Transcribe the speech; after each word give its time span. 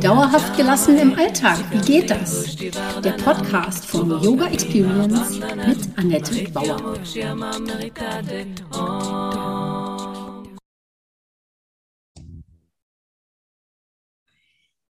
Dauerhaft 0.00 0.56
gelassen 0.56 0.96
im 0.96 1.14
Alltag, 1.14 1.58
wie 1.70 1.80
geht 1.80 2.10
das? 2.10 2.56
Der 2.56 3.12
Podcast 3.22 3.84
von 3.84 4.08
Yoga 4.22 4.46
Experience 4.46 5.38
mit 5.38 5.98
Annette 5.98 6.50
Bauer. 6.52 6.98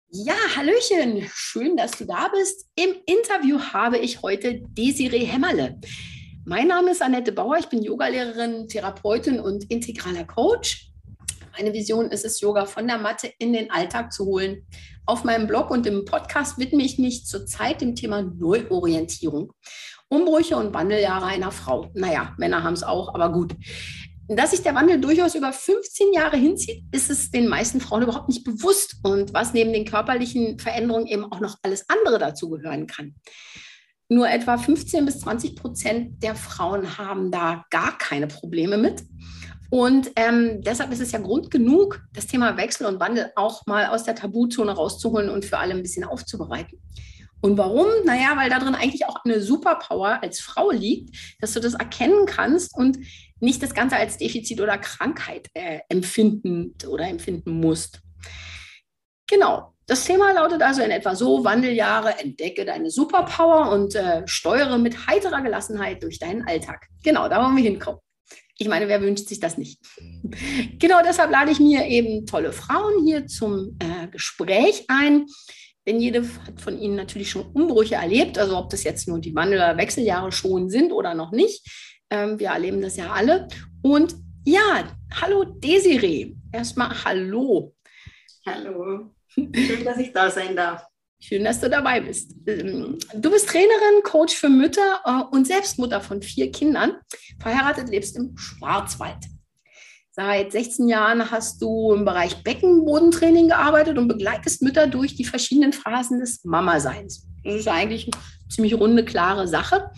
Ja, 0.10 0.36
Hallöchen, 0.58 1.26
schön, 1.34 1.78
dass 1.78 1.92
du 1.92 2.04
da 2.04 2.28
bist. 2.28 2.68
Im 2.76 2.96
Interview 3.06 3.62
habe 3.62 3.98
ich 3.98 4.22
heute 4.22 4.62
Desiree 4.72 5.24
Hämmerle. 5.24 5.80
Mein 6.48 6.68
Name 6.68 6.92
ist 6.92 7.02
Annette 7.02 7.32
Bauer, 7.32 7.58
ich 7.58 7.70
bin 7.70 7.82
Yogalehrerin, 7.82 8.68
Therapeutin 8.68 9.40
und 9.40 9.64
integraler 9.72 10.26
Coach. 10.26 10.92
Meine 11.58 11.74
Vision 11.74 12.12
ist 12.12 12.24
es, 12.24 12.40
Yoga 12.40 12.68
von 12.68 12.86
der 12.86 13.00
Matte 13.00 13.34
in 13.40 13.52
den 13.52 13.72
Alltag 13.72 14.14
zu 14.14 14.26
holen. 14.26 14.68
Auf 15.08 15.24
meinem 15.24 15.48
Blog 15.48 15.72
und 15.72 15.88
im 15.88 16.06
Podcast 16.06 16.60
widme 16.60 16.84
ich 16.84 17.00
mich 17.00 17.26
zurzeit 17.26 17.82
dem 17.82 17.96
Thema 17.96 18.22
Neuorientierung. 18.22 19.54
Umbrüche 20.08 20.56
und 20.56 20.72
Wandeljahre 20.72 21.26
einer 21.26 21.52
Frau. 21.52 21.90
Naja, 21.96 22.36
Männer 22.38 22.62
haben 22.62 22.76
es 22.76 22.84
auch, 22.84 23.16
aber 23.16 23.32
gut. 23.32 23.56
Dass 24.28 24.52
sich 24.52 24.62
der 24.62 24.76
Wandel 24.76 25.02
durchaus 25.02 25.34
über 25.34 25.52
15 25.52 26.14
Jahre 26.14 26.38
hinzieht, 26.38 26.84
ist 26.92 27.10
es 27.10 27.32
den 27.32 27.48
meisten 27.48 27.82
Frauen 27.82 28.04
überhaupt 28.04 28.30
nicht 28.30 28.44
bewusst. 28.44 28.98
Und 29.02 29.34
was 29.34 29.54
neben 29.54 29.74
den 29.74 29.86
körperlichen 29.86 30.60
Veränderungen 30.60 31.08
eben 31.08 31.26
auch 31.26 31.40
noch 31.40 31.58
alles 31.64 31.90
andere 31.90 32.20
dazugehören 32.20 32.86
kann 32.86 33.16
nur 34.10 34.30
etwa 34.30 34.58
15 34.58 35.06
bis 35.06 35.20
20 35.20 35.56
Prozent 35.56 36.24
der 36.24 36.36
Frauen 36.36 36.98
haben 36.98 37.32
da 37.32 37.66
gar 37.70 37.98
keine 37.98 38.28
Probleme 38.28 38.78
mit. 38.78 39.04
Und 39.72 40.12
ähm, 40.16 40.62
deshalb 40.62 40.92
ist 40.92 41.02
es 41.02 41.12
ja 41.12 41.20
Grund 41.20 41.50
genug, 41.50 42.02
das 42.14 42.28
Thema 42.28 42.56
Wechsel 42.56 42.86
und 42.86 43.00
Wandel 43.00 43.32
auch 43.36 43.66
mal 43.66 43.88
aus 43.88 44.04
der 44.04 44.16
Tabuzone 44.16 44.72
rauszuholen 44.72 45.30
und 45.30 45.44
für 45.44 45.58
alle 45.58 45.74
ein 45.74 45.82
bisschen 45.82 46.04
aufzubereiten. 46.04 46.80
Und 47.42 47.58
warum? 47.58 47.88
Naja, 48.06 48.34
weil 48.36 48.50
da 48.50 48.60
drin 48.60 48.76
eigentlich 48.76 49.06
auch 49.06 49.24
eine 49.24 49.42
Superpower 49.42 50.24
als 50.24 50.40
Frau 50.40 50.72
liegt, 50.72 51.16
dass 51.42 51.54
du 51.54 51.60
das 51.60 51.74
erkennen 51.74 52.26
kannst 52.26 52.76
und 52.76 52.98
nicht 53.40 53.62
das 53.62 53.74
Ganze 53.74 53.98
als 53.98 54.18
Defizit 54.18 54.62
oder 54.62 54.78
Krankheit 54.78 55.50
äh, 55.54 55.80
empfinden 55.90 56.74
oder 56.88 57.08
empfinden 57.08 57.60
musst. 57.60 58.02
Genau, 59.28 59.75
das 59.88 60.06
Thema 60.06 60.34
lautet 60.34 60.62
also 60.62 60.82
in 60.82 60.92
etwa 60.92 61.16
so, 61.16 61.44
Wandeljahre, 61.44 62.18
entdecke 62.20 62.66
deine 62.66 62.90
Superpower 62.90 63.72
und 63.72 63.96
äh, 63.96 64.24
steuere 64.28 64.78
mit 64.78 65.08
heiterer 65.08 65.42
Gelassenheit 65.42 66.02
durch 66.02 66.18
deinen 66.18 66.48
Alltag. 66.48 66.88
Genau, 67.04 67.30
da 67.30 67.44
wollen 67.44 67.56
wir 67.56 67.64
hinkommen. 67.64 68.00
Ich 68.58 68.68
meine, 68.68 68.88
wer 68.88 69.02
wünscht 69.02 69.28
sich 69.28 69.40
das 69.40 69.58
nicht? 69.58 69.80
genau 70.80 71.02
deshalb 71.04 71.30
lade 71.30 71.52
ich 71.52 71.60
mir 71.60 71.86
eben 71.86 72.26
tolle 72.26 72.54
Frauen 72.54 73.06
hier 73.06 73.28
zum 73.28 73.78
äh, 73.80 74.08
Gespräch 74.08 74.86
ein. 74.88 75.26
Denn 75.86 76.00
jede 76.00 76.24
hat 76.24 76.60
von 76.60 76.80
ihnen 76.80 76.96
natürlich 76.96 77.30
schon 77.30 77.46
Umbrüche 77.52 77.96
erlebt, 77.96 78.40
also 78.40 78.58
ob 78.58 78.72
das 78.72 78.84
jetzt 78.84 79.08
nur 79.08 79.20
die 79.20 79.36
Wandel- 79.36 79.60
oder 79.60 79.78
Wechseljahre 79.78 80.32
schon 80.32 80.70
sind 80.70 80.92
oder 80.92 81.14
noch 81.14 81.32
nicht. 81.32 81.64
Ähm, 82.10 82.40
wir 82.40 82.50
erleben 82.50 82.82
das 82.82 82.98
ja 82.98 83.12
alle. 83.12 83.48
Und 83.84 84.16
ja, 84.46 84.88
hallo 85.22 85.44
Desiree. 85.44 86.36
Erstmal 86.52 87.04
hallo. 87.04 87.76
Hallo. 88.48 89.15
Schön, 89.36 89.84
dass 89.84 89.98
ich 89.98 90.12
da 90.12 90.30
sein 90.30 90.56
darf. 90.56 90.88
Schön, 91.20 91.44
dass 91.44 91.60
du 91.60 91.70
dabei 91.70 92.02
bist. 92.02 92.36
Ähm, 92.46 92.98
du 93.14 93.32
bist 93.32 93.48
Trainerin, 93.48 94.04
Coach 94.04 94.36
für 94.36 94.50
Mütter 94.50 95.00
äh, 95.06 95.36
und 95.36 95.48
selbst 95.48 95.80
Mutter 95.80 96.02
von 96.02 96.22
vier 96.22 96.52
Kindern. 96.52 96.98
Verheiratet 97.40 97.90
lebst 97.90 98.16
im 98.16 98.38
Schwarzwald. 98.38 99.26
Seit 100.12 100.52
16 100.52 100.88
Jahren 100.88 101.30
hast 101.32 101.62
du 101.62 101.94
im 101.94 102.06
Bereich 102.06 102.44
Beckenbodentraining 102.44 103.50
gearbeitet 103.50 103.98
und 103.98 104.08
begleitest 104.08 104.62
Mütter 104.62 104.88
durch 104.88 105.16
die 105.16 105.26
verschiedenen 105.26 105.74
Phasen 105.74 106.20
des 106.20 106.46
Mama-Seins. 106.46 107.28
Das 107.44 107.56
ist 107.56 107.68
eigentlich 107.68 108.06
eine 108.06 108.22
ziemlich 108.50 108.76
runde, 108.76 109.04
klare 109.04 109.48
Sache. 109.48 109.92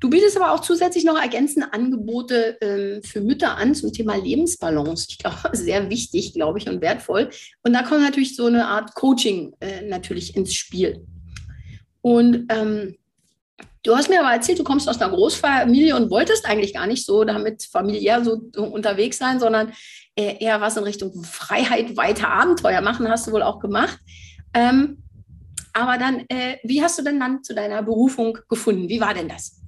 Du 0.00 0.08
bietest 0.10 0.36
aber 0.36 0.52
auch 0.52 0.60
zusätzlich 0.60 1.04
noch 1.04 1.20
ergänzende 1.20 1.72
Angebote 1.72 2.56
ähm, 2.60 3.02
für 3.02 3.20
Mütter 3.20 3.56
an 3.56 3.74
zum 3.74 3.92
Thema 3.92 4.16
Lebensbalance. 4.16 5.08
Ich 5.10 5.18
glaube, 5.18 5.36
sehr 5.52 5.90
wichtig, 5.90 6.34
glaube 6.34 6.58
ich, 6.58 6.68
und 6.68 6.80
wertvoll. 6.80 7.30
Und 7.62 7.72
da 7.72 7.82
kommt 7.82 8.02
natürlich 8.02 8.36
so 8.36 8.46
eine 8.46 8.66
Art 8.66 8.94
Coaching 8.94 9.54
äh, 9.60 9.82
natürlich 9.82 10.36
ins 10.36 10.54
Spiel. 10.54 11.04
Und 12.00 12.46
ähm, 12.50 12.96
du 13.82 13.96
hast 13.96 14.08
mir 14.08 14.20
aber 14.20 14.32
erzählt, 14.32 14.60
du 14.60 14.64
kommst 14.64 14.88
aus 14.88 15.00
einer 15.00 15.12
Großfamilie 15.12 15.96
und 15.96 16.10
wolltest 16.10 16.46
eigentlich 16.46 16.74
gar 16.74 16.86
nicht 16.86 17.04
so 17.04 17.24
damit 17.24 17.64
familiär 17.64 18.24
so 18.24 18.40
unterwegs 18.56 19.18
sein, 19.18 19.40
sondern 19.40 19.72
äh, 20.14 20.36
eher 20.38 20.60
was 20.60 20.76
in 20.76 20.84
Richtung 20.84 21.24
Freiheit, 21.24 21.96
weiter 21.96 22.28
Abenteuer 22.28 22.82
machen, 22.82 23.08
hast 23.08 23.26
du 23.26 23.32
wohl 23.32 23.42
auch 23.42 23.58
gemacht. 23.58 23.98
Ähm, 24.54 25.02
aber 25.72 25.98
dann, 25.98 26.24
äh, 26.28 26.56
wie 26.62 26.82
hast 26.82 26.98
du 26.98 27.02
denn 27.02 27.18
dann 27.18 27.42
zu 27.42 27.52
deiner 27.52 27.82
Berufung 27.82 28.38
gefunden? 28.48 28.88
Wie 28.88 29.00
war 29.00 29.14
denn 29.14 29.28
das? 29.28 29.60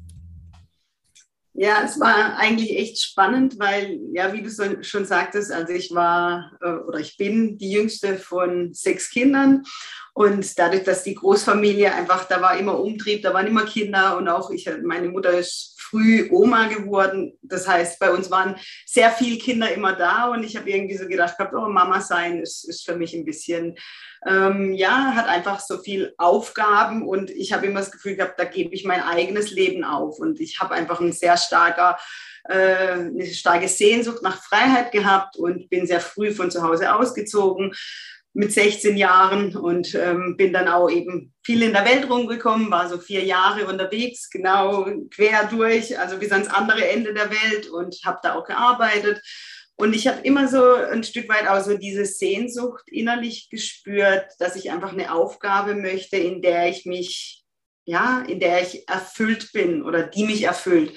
Ja, 1.63 1.83
es 1.85 2.01
war 2.01 2.39
eigentlich 2.39 2.75
echt 2.75 3.03
spannend, 3.03 3.59
weil, 3.59 4.01
ja, 4.15 4.33
wie 4.33 4.41
du 4.41 4.83
schon 4.83 5.05
sagtest, 5.05 5.53
also 5.53 5.75
ich 5.75 5.95
war 5.95 6.57
äh, 6.63 6.71
oder 6.71 7.01
ich 7.01 7.19
bin 7.19 7.59
die 7.59 7.71
jüngste 7.71 8.17
von 8.17 8.73
sechs 8.73 9.11
Kindern 9.11 9.65
und 10.15 10.59
dadurch, 10.59 10.85
dass 10.85 11.03
die 11.03 11.15
Großfamilie 11.15 11.93
einfach, 11.93 12.25
da 12.25 12.41
war 12.41 12.57
immer 12.57 12.81
Umtrieb, 12.81 13.21
da 13.21 13.35
waren 13.35 13.47
immer 13.47 13.67
Kinder 13.67 14.17
und 14.17 14.27
auch 14.27 14.51
ich, 14.51 14.71
meine 14.83 15.11
Mutter 15.11 15.33
ist 15.39 15.79
früh 15.79 16.31
Oma 16.31 16.69
geworden. 16.69 17.37
Das 17.43 17.69
heißt, 17.69 17.99
bei 17.99 18.11
uns 18.11 18.31
waren 18.31 18.57
sehr 18.87 19.11
viele 19.11 19.37
Kinder 19.37 19.71
immer 19.71 19.93
da 19.93 20.31
und 20.31 20.45
ich 20.45 20.57
habe 20.57 20.71
irgendwie 20.71 20.97
so 20.97 21.07
gedacht, 21.07 21.37
oh, 21.53 21.69
Mama 21.69 22.01
sein 22.01 22.41
ist, 22.41 22.67
ist 22.67 22.87
für 22.87 22.97
mich 22.97 23.13
ein 23.13 23.27
bisschen, 23.27 23.77
ähm, 24.27 24.75
ja, 24.75 25.15
hat 25.15 25.29
einfach 25.29 25.61
so 25.61 25.79
viel 25.79 26.15
Aufgaben 26.19 27.07
und 27.07 27.31
ich 27.31 27.53
habe 27.53 27.67
immer 27.67 27.81
das 27.81 27.91
Gefühl 27.91 28.17
gehabt, 28.17 28.39
da 28.39 28.45
gebe 28.45 28.75
ich 28.75 28.85
mein 28.85 29.03
eigenes 29.03 29.51
Leben 29.51 29.85
auf 29.85 30.19
und 30.19 30.41
ich 30.41 30.61
habe 30.61 30.75
einfach 30.75 31.01
ein 31.01 31.13
sehr 31.13 31.37
starker 31.37 31.99
äh, 32.45 32.93
eine 32.93 33.27
starke 33.27 33.69
Sehnsucht 33.69 34.23
nach 34.23 34.43
Freiheit 34.43 34.93
gehabt 34.93 35.37
und 35.37 35.69
bin 35.69 35.87
sehr 35.87 36.01
früh 36.01 36.33
von 36.33 36.51
zu 36.51 36.63
Hause 36.63 36.95
ausgezogen 36.95 37.75
mit 38.33 38.53
16 38.53 38.97
Jahren 38.97 39.57
und 39.57 39.95
ähm, 39.95 40.37
bin 40.37 40.53
dann 40.53 40.69
auch 40.69 40.89
eben 40.89 41.35
viel 41.43 41.63
in 41.63 41.73
der 41.73 41.85
Welt 41.85 42.09
rumgekommen, 42.09 42.71
war 42.71 42.89
so 42.89 42.99
vier 42.99 43.25
Jahre 43.25 43.67
unterwegs, 43.67 44.31
genau 44.31 44.87
quer 45.13 45.49
durch, 45.51 45.99
also 45.99 46.17
bis 46.17 46.31
ans 46.31 46.49
andere 46.49 46.89
Ende 46.89 47.13
der 47.13 47.31
Welt 47.31 47.69
und 47.69 47.97
habe 48.05 48.21
da 48.23 48.35
auch 48.35 48.45
gearbeitet. 48.45 49.21
Und 49.81 49.97
ich 49.97 50.07
habe 50.07 50.21
immer 50.25 50.47
so 50.47 50.75
ein 50.75 51.03
Stück 51.05 51.27
weit 51.31 51.49
auch 51.49 51.65
so 51.65 51.77
diese 51.77 52.05
Sehnsucht 52.05 52.85
innerlich 52.87 53.49
gespürt, 53.49 54.27
dass 54.39 54.55
ich 54.55 54.71
einfach 54.71 54.93
eine 54.93 55.11
Aufgabe 55.11 55.75
möchte, 55.75 56.19
in 56.19 56.43
der 56.43 56.69
ich 56.69 56.85
mich, 56.85 57.45
ja, 57.87 58.23
in 58.29 58.41
der 58.41 58.61
ich 58.61 58.87
erfüllt 58.87 59.53
bin 59.53 59.83
oder 59.83 60.03
die 60.03 60.25
mich 60.25 60.43
erfüllt 60.43 60.93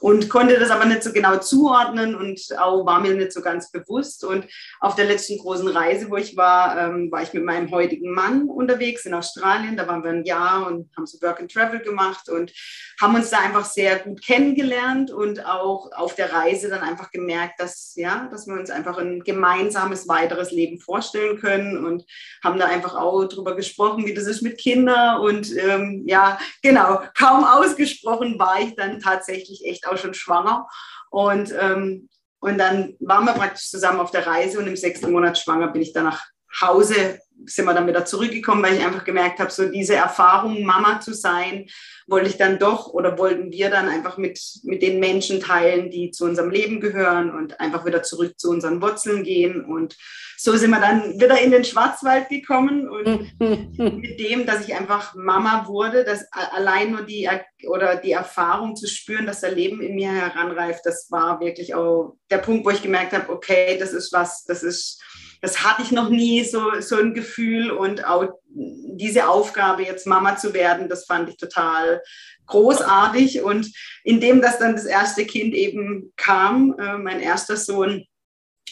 und 0.00 0.28
konnte 0.28 0.58
das 0.58 0.70
aber 0.70 0.86
nicht 0.86 1.02
so 1.02 1.12
genau 1.12 1.38
zuordnen 1.38 2.14
und 2.14 2.40
auch 2.58 2.86
war 2.86 3.00
mir 3.00 3.14
nicht 3.14 3.32
so 3.32 3.42
ganz 3.42 3.70
bewusst. 3.70 4.24
Und 4.24 4.46
auf 4.80 4.94
der 4.94 5.04
letzten 5.04 5.38
großen 5.38 5.68
Reise, 5.68 6.10
wo 6.10 6.16
ich 6.16 6.36
war, 6.36 6.78
ähm, 6.78 7.10
war 7.10 7.22
ich 7.22 7.32
mit 7.32 7.44
meinem 7.44 7.70
heutigen 7.70 8.12
Mann 8.12 8.48
unterwegs 8.48 9.04
in 9.06 9.14
Australien. 9.14 9.76
Da 9.76 9.86
waren 9.86 10.02
wir 10.02 10.10
ein 10.10 10.24
Jahr 10.24 10.66
und 10.66 10.90
haben 10.96 11.06
so 11.06 11.20
Work 11.20 11.40
and 11.40 11.52
Travel 11.52 11.80
gemacht 11.80 12.28
und 12.28 12.52
haben 13.00 13.14
uns 13.14 13.30
da 13.30 13.38
einfach 13.40 13.64
sehr 13.64 13.98
gut 13.98 14.24
kennengelernt 14.24 15.10
und 15.10 15.44
auch 15.46 15.90
auf 15.92 16.14
der 16.14 16.32
Reise 16.32 16.68
dann 16.68 16.80
einfach 16.80 17.10
gemerkt, 17.10 17.60
dass, 17.60 17.92
ja, 17.96 18.28
dass 18.30 18.46
wir 18.46 18.54
uns 18.54 18.70
einfach 18.70 18.98
ein 18.98 19.20
gemeinsames 19.20 20.08
weiteres 20.08 20.50
Leben 20.50 20.80
vorstellen 20.80 21.38
können 21.38 21.84
und 21.84 22.04
haben 22.42 22.58
da 22.58 22.66
einfach 22.66 22.94
auch 22.94 23.24
drüber 23.26 23.54
gesprochen, 23.54 24.06
wie 24.06 24.14
das 24.14 24.24
ist 24.24 24.42
mit 24.42 24.58
Kindern 24.58 25.20
und 25.20 25.54
ähm, 25.56 26.04
ja, 26.06 26.38
genau, 26.62 27.00
kaum 27.16 27.44
ausgesprochen 27.44 28.38
war 28.38 28.60
ich 28.60 28.74
dann 28.76 29.00
tatsächlich 29.00 29.64
echt 29.64 29.86
auch 29.90 29.98
schon 29.98 30.14
schwanger. 30.14 30.68
Und, 31.10 31.52
ähm, 31.58 32.08
und 32.40 32.58
dann 32.58 32.96
waren 33.00 33.24
wir 33.24 33.34
praktisch 33.34 33.68
zusammen 33.68 34.00
auf 34.00 34.10
der 34.10 34.26
Reise 34.26 34.58
und 34.58 34.66
im 34.66 34.76
sechsten 34.76 35.12
Monat 35.12 35.38
schwanger 35.38 35.68
bin 35.68 35.82
ich 35.82 35.92
dann 35.92 36.04
nach 36.04 36.24
Hause, 36.60 37.20
sind 37.46 37.64
wir 37.64 37.74
dann 37.74 37.86
wieder 37.86 38.04
zurückgekommen, 38.04 38.62
weil 38.62 38.76
ich 38.76 38.84
einfach 38.84 39.04
gemerkt 39.04 39.38
habe, 39.38 39.50
so 39.50 39.68
diese 39.68 39.94
Erfahrung, 39.94 40.64
Mama 40.64 41.00
zu 41.00 41.14
sein, 41.14 41.66
wollte 42.06 42.28
ich 42.28 42.36
dann 42.36 42.58
doch 42.58 42.88
oder 42.88 43.18
wollten 43.18 43.52
wir 43.52 43.70
dann 43.70 43.88
einfach 43.88 44.18
mit, 44.18 44.40
mit 44.64 44.82
den 44.82 45.00
Menschen 45.00 45.40
teilen, 45.40 45.90
die 45.90 46.10
zu 46.10 46.24
unserem 46.24 46.50
Leben 46.50 46.80
gehören 46.80 47.30
und 47.30 47.60
einfach 47.60 47.84
wieder 47.84 48.02
zurück 48.02 48.38
zu 48.38 48.50
unseren 48.50 48.82
Wurzeln 48.82 49.22
gehen. 49.22 49.64
Und 49.64 49.96
so 50.36 50.56
sind 50.56 50.70
wir 50.70 50.80
dann 50.80 51.20
wieder 51.20 51.40
in 51.40 51.50
den 51.50 51.64
Schwarzwald 51.64 52.28
gekommen 52.28 52.88
und 52.88 53.38
mit 53.38 54.18
dem, 54.18 54.46
dass 54.46 54.66
ich 54.66 54.74
einfach 54.74 55.14
Mama 55.14 55.66
wurde, 55.68 56.04
dass 56.04 56.26
allein 56.32 56.92
nur 56.92 57.02
die 57.02 57.28
oder 57.68 57.96
die 57.96 58.12
Erfahrung 58.12 58.74
zu 58.74 58.88
spüren, 58.88 59.26
dass 59.26 59.40
der 59.40 59.52
Leben 59.52 59.80
in 59.80 59.94
mir 59.94 60.10
heranreift, 60.10 60.84
das 60.84 61.10
war 61.10 61.40
wirklich 61.40 61.74
auch 61.74 62.16
der 62.30 62.38
Punkt, 62.38 62.64
wo 62.64 62.70
ich 62.70 62.82
gemerkt 62.82 63.12
habe, 63.12 63.30
okay, 63.30 63.76
das 63.78 63.92
ist 63.92 64.12
was, 64.12 64.44
das 64.44 64.62
ist 64.62 65.02
das 65.40 65.64
hatte 65.64 65.82
ich 65.82 65.90
noch 65.90 66.08
nie, 66.10 66.44
so, 66.44 66.80
so 66.80 66.96
ein 66.96 67.14
Gefühl. 67.14 67.70
Und 67.70 68.04
auch 68.04 68.28
diese 68.44 69.28
Aufgabe, 69.28 69.82
jetzt 69.82 70.06
Mama 70.06 70.36
zu 70.36 70.54
werden, 70.54 70.88
das 70.88 71.04
fand 71.04 71.28
ich 71.28 71.36
total 71.36 72.02
großartig. 72.46 73.42
Und 73.42 73.72
indem 74.04 74.40
das 74.40 74.58
dann 74.58 74.74
das 74.74 74.84
erste 74.84 75.24
Kind 75.24 75.54
eben 75.54 76.12
kam, 76.16 76.76
äh, 76.78 76.98
mein 76.98 77.20
erster 77.20 77.56
Sohn, 77.56 78.04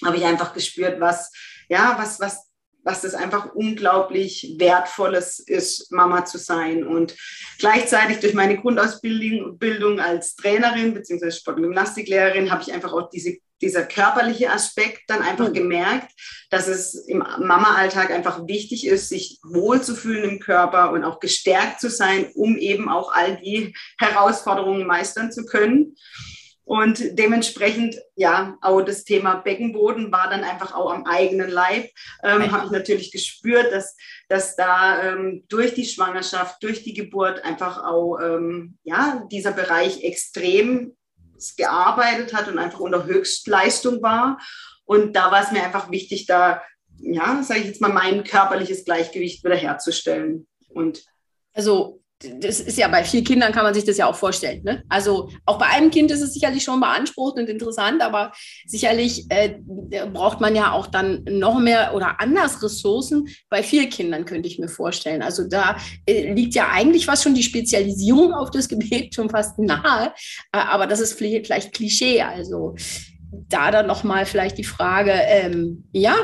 habe 0.04 0.16
ich 0.16 0.24
einfach 0.24 0.54
gespürt, 0.54 1.00
was, 1.00 1.32
ja, 1.68 1.96
was, 1.98 2.20
was 2.20 2.48
was 2.88 3.02
das 3.02 3.14
einfach 3.14 3.54
unglaublich 3.54 4.54
wertvolles 4.58 5.40
ist, 5.40 5.92
Mama 5.92 6.24
zu 6.24 6.38
sein. 6.38 6.86
Und 6.86 7.14
gleichzeitig 7.58 8.20
durch 8.20 8.32
meine 8.32 8.56
Grundausbildung 8.56 10.00
als 10.00 10.36
Trainerin 10.36 10.94
bzw. 10.94 11.30
Sport- 11.30 11.56
und 11.56 11.64
Gymnastiklehrerin 11.64 12.50
habe 12.50 12.62
ich 12.62 12.72
einfach 12.72 12.94
auch 12.94 13.10
diese, 13.10 13.36
dieser 13.60 13.84
körperliche 13.84 14.50
Aspekt 14.50 15.02
dann 15.08 15.22
einfach 15.22 15.48
mhm. 15.48 15.54
gemerkt, 15.54 16.12
dass 16.50 16.68
es 16.68 16.94
im 16.94 17.18
Mama-Alltag 17.18 18.10
einfach 18.10 18.46
wichtig 18.46 18.86
ist, 18.86 19.08
sich 19.08 19.38
wohlzufühlen 19.42 20.28
im 20.28 20.38
Körper 20.38 20.92
und 20.92 21.04
auch 21.04 21.20
gestärkt 21.20 21.80
zu 21.80 21.90
sein, 21.90 22.30
um 22.34 22.56
eben 22.56 22.88
auch 22.88 23.12
all 23.12 23.36
die 23.36 23.74
Herausforderungen 23.98 24.86
meistern 24.86 25.32
zu 25.32 25.44
können. 25.44 25.96
Und 26.68 27.18
dementsprechend, 27.18 27.96
ja, 28.14 28.58
auch 28.60 28.82
das 28.82 29.04
Thema 29.04 29.36
Beckenboden 29.36 30.12
war 30.12 30.28
dann 30.28 30.44
einfach 30.44 30.74
auch 30.74 30.92
am 30.92 31.06
eigenen 31.06 31.48
Leib. 31.48 31.88
Ähm, 32.22 32.52
Habe 32.52 32.66
ich 32.66 32.70
natürlich 32.70 33.10
gespürt, 33.10 33.72
dass, 33.72 33.96
dass 34.28 34.54
da 34.54 35.02
ähm, 35.02 35.46
durch 35.48 35.72
die 35.72 35.86
Schwangerschaft, 35.86 36.62
durch 36.62 36.84
die 36.84 36.92
Geburt 36.92 37.42
einfach 37.42 37.82
auch, 37.82 38.18
ähm, 38.20 38.76
ja, 38.82 39.26
dieser 39.32 39.52
Bereich 39.52 40.04
extrem 40.04 40.94
gearbeitet 41.56 42.34
hat 42.34 42.48
und 42.48 42.58
einfach 42.58 42.80
unter 42.80 43.04
Höchstleistung 43.04 44.02
war. 44.02 44.38
Und 44.84 45.14
da 45.14 45.30
war 45.30 45.42
es 45.42 45.52
mir 45.52 45.62
einfach 45.62 45.90
wichtig, 45.90 46.26
da, 46.26 46.62
ja, 46.96 47.42
sage 47.42 47.60
ich 47.60 47.66
jetzt 47.66 47.80
mal, 47.80 47.92
mein 47.92 48.24
körperliches 48.24 48.84
Gleichgewicht 48.84 49.44
wiederherzustellen. 49.44 50.46
Und 50.68 51.04
also 51.52 52.02
das 52.20 52.58
ist 52.58 52.76
ja 52.76 52.88
bei 52.88 53.04
vier 53.04 53.22
Kindern 53.22 53.52
kann 53.52 53.62
man 53.62 53.74
sich 53.74 53.84
das 53.84 53.96
ja 53.96 54.06
auch 54.06 54.16
vorstellen. 54.16 54.62
Ne? 54.64 54.82
Also 54.88 55.30
auch 55.46 55.58
bei 55.58 55.66
einem 55.66 55.90
Kind 55.90 56.10
ist 56.10 56.20
es 56.20 56.34
sicherlich 56.34 56.64
schon 56.64 56.80
beansprucht 56.80 57.36
und 57.38 57.48
interessant, 57.48 58.02
aber 58.02 58.32
sicherlich 58.66 59.26
äh, 59.28 59.58
braucht 60.12 60.40
man 60.40 60.56
ja 60.56 60.72
auch 60.72 60.88
dann 60.88 61.24
noch 61.24 61.60
mehr 61.60 61.94
oder 61.94 62.20
anders 62.20 62.60
Ressourcen. 62.62 63.28
Bei 63.48 63.62
vier 63.62 63.88
Kindern 63.88 64.24
könnte 64.24 64.48
ich 64.48 64.58
mir 64.58 64.68
vorstellen. 64.68 65.22
Also 65.22 65.44
da 65.48 65.76
äh, 66.06 66.32
liegt 66.32 66.54
ja 66.54 66.68
eigentlich 66.72 67.06
was 67.06 67.22
schon 67.22 67.34
die 67.34 67.44
Spezialisierung 67.44 68.32
auf 68.32 68.50
das 68.50 68.68
Gebet 68.68 69.14
schon 69.14 69.30
fast 69.30 69.58
nahe, 69.58 70.12
äh, 70.52 70.58
aber 70.58 70.88
das 70.88 70.98
ist 70.98 71.14
vielleicht 71.14 71.72
Klischee. 71.72 72.22
Also 72.22 72.74
da 73.30 73.70
dann 73.70 73.86
nochmal 73.86 74.26
vielleicht 74.26 74.58
die 74.58 74.64
Frage, 74.64 75.12
ähm, 75.12 75.84
ja, 75.92 76.16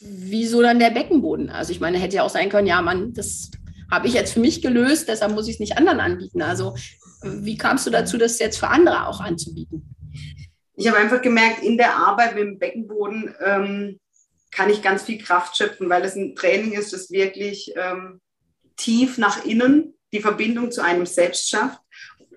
wieso 0.00 0.62
dann 0.62 0.78
der 0.78 0.90
Beckenboden? 0.90 1.50
Also 1.50 1.72
ich 1.72 1.80
meine, 1.80 1.98
hätte 1.98 2.16
ja 2.16 2.22
auch 2.22 2.30
sein 2.30 2.48
können, 2.48 2.66
ja, 2.66 2.80
man, 2.80 3.12
das 3.12 3.50
habe 3.90 4.06
ich 4.06 4.14
jetzt 4.14 4.32
für 4.34 4.40
mich 4.40 4.62
gelöst, 4.62 5.08
deshalb 5.08 5.32
muss 5.32 5.48
ich 5.48 5.54
es 5.54 5.60
nicht 5.60 5.78
anderen 5.78 6.00
anbieten. 6.00 6.42
Also 6.42 6.74
wie 7.22 7.56
kamst 7.56 7.86
du 7.86 7.90
dazu, 7.90 8.18
das 8.18 8.38
jetzt 8.38 8.58
für 8.58 8.68
andere 8.68 9.06
auch 9.06 9.20
anzubieten? 9.20 9.94
Ich 10.76 10.86
habe 10.86 10.98
einfach 10.98 11.22
gemerkt, 11.22 11.62
in 11.62 11.76
der 11.76 11.96
Arbeit 11.96 12.34
mit 12.34 12.44
dem 12.44 12.58
Beckenboden 12.58 13.34
ähm, 13.44 14.00
kann 14.50 14.70
ich 14.70 14.82
ganz 14.82 15.02
viel 15.02 15.18
Kraft 15.18 15.56
schöpfen, 15.56 15.88
weil 15.90 16.04
es 16.04 16.14
ein 16.14 16.36
Training 16.36 16.72
ist, 16.72 16.92
das 16.92 17.10
wirklich 17.10 17.72
ähm, 17.76 18.20
tief 18.76 19.18
nach 19.18 19.44
innen 19.44 19.94
die 20.12 20.20
Verbindung 20.20 20.70
zu 20.70 20.82
einem 20.82 21.04
selbst 21.04 21.50
schafft, 21.50 21.80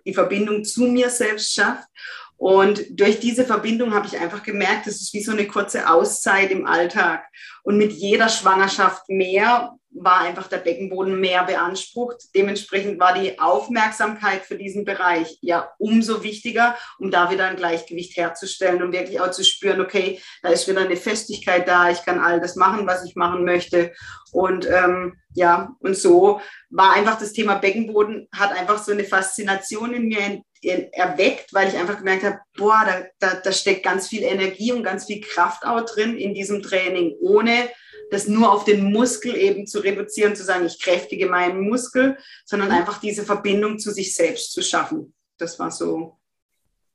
die 0.05 0.13
Verbindung 0.13 0.63
zu 0.65 0.83
mir 0.83 1.09
selbst 1.09 1.53
schafft. 1.53 1.87
Und 2.35 2.83
durch 2.89 3.19
diese 3.19 3.45
Verbindung 3.45 3.93
habe 3.93 4.07
ich 4.07 4.19
einfach 4.19 4.41
gemerkt, 4.41 4.87
das 4.87 4.95
ist 4.95 5.13
wie 5.13 5.21
so 5.21 5.31
eine 5.31 5.47
kurze 5.47 5.87
Auszeit 5.87 6.49
im 6.49 6.65
Alltag. 6.65 7.23
Und 7.61 7.77
mit 7.77 7.91
jeder 7.91 8.29
Schwangerschaft 8.29 9.07
mehr 9.09 9.77
war 9.93 10.21
einfach 10.21 10.47
der 10.47 10.57
Beckenboden 10.57 11.19
mehr 11.19 11.43
beansprucht. 11.43 12.33
Dementsprechend 12.35 12.99
war 12.99 13.13
die 13.13 13.39
Aufmerksamkeit 13.39 14.43
für 14.43 14.57
diesen 14.57 14.85
Bereich 14.85 15.37
ja 15.41 15.71
umso 15.77 16.23
wichtiger, 16.23 16.77
um 16.97 17.11
da 17.11 17.29
wieder 17.29 17.45
ein 17.45 17.55
Gleichgewicht 17.55 18.15
herzustellen 18.15 18.81
und 18.81 18.93
wirklich 18.93 19.19
auch 19.19 19.31
zu 19.31 19.43
spüren, 19.43 19.81
okay, 19.81 20.21
da 20.41 20.49
ist 20.49 20.67
wieder 20.67 20.81
eine 20.81 20.97
Festigkeit 20.97 21.67
da, 21.67 21.89
ich 21.89 22.03
kann 22.03 22.19
all 22.19 22.39
das 22.39 22.55
machen, 22.55 22.87
was 22.87 23.05
ich 23.05 23.15
machen 23.15 23.43
möchte. 23.43 23.91
Und 24.31 24.65
ähm, 24.69 25.17
ja, 25.33 25.75
und 25.79 25.97
so 25.97 26.41
war 26.69 26.93
einfach 26.93 27.19
das 27.19 27.33
Thema 27.33 27.55
Beckenboden, 27.55 28.27
hat 28.33 28.53
einfach 28.53 28.81
so 28.81 28.91
eine 28.91 29.03
Faszination 29.03 29.93
in 29.93 30.07
mir 30.07 30.41
erweckt, 30.63 31.53
weil 31.53 31.67
ich 31.67 31.77
einfach 31.77 31.97
gemerkt 31.97 32.23
habe, 32.23 32.39
boah, 32.55 32.83
da, 32.85 33.05
da, 33.19 33.39
da 33.41 33.51
steckt 33.51 33.83
ganz 33.83 34.07
viel 34.07 34.23
Energie 34.23 34.71
und 34.71 34.83
ganz 34.83 35.05
viel 35.05 35.21
Kraft 35.21 35.65
auch 35.65 35.85
drin 35.85 36.17
in 36.17 36.33
diesem 36.33 36.61
Training, 36.61 37.15
ohne 37.19 37.69
das 38.11 38.27
nur 38.27 38.51
auf 38.51 38.65
den 38.65 38.91
Muskel 38.91 39.35
eben 39.35 39.65
zu 39.65 39.79
reduzieren, 39.79 40.35
zu 40.35 40.43
sagen, 40.43 40.65
ich 40.65 40.81
kräftige 40.81 41.27
meinen 41.27 41.61
Muskel, 41.61 42.17
sondern 42.45 42.69
mhm. 42.69 42.75
einfach 42.75 42.99
diese 42.99 43.23
Verbindung 43.23 43.79
zu 43.79 43.91
sich 43.91 44.13
selbst 44.13 44.51
zu 44.51 44.61
schaffen. 44.61 45.13
Das 45.37 45.57
war 45.59 45.71
so, 45.71 46.19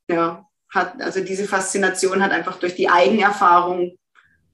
ja, 0.08 0.46
hat, 0.68 1.00
also 1.00 1.20
diese 1.20 1.46
Faszination 1.46 2.22
hat 2.22 2.32
einfach 2.32 2.58
durch 2.58 2.74
die 2.74 2.88
Eigenerfahrung 2.88 3.96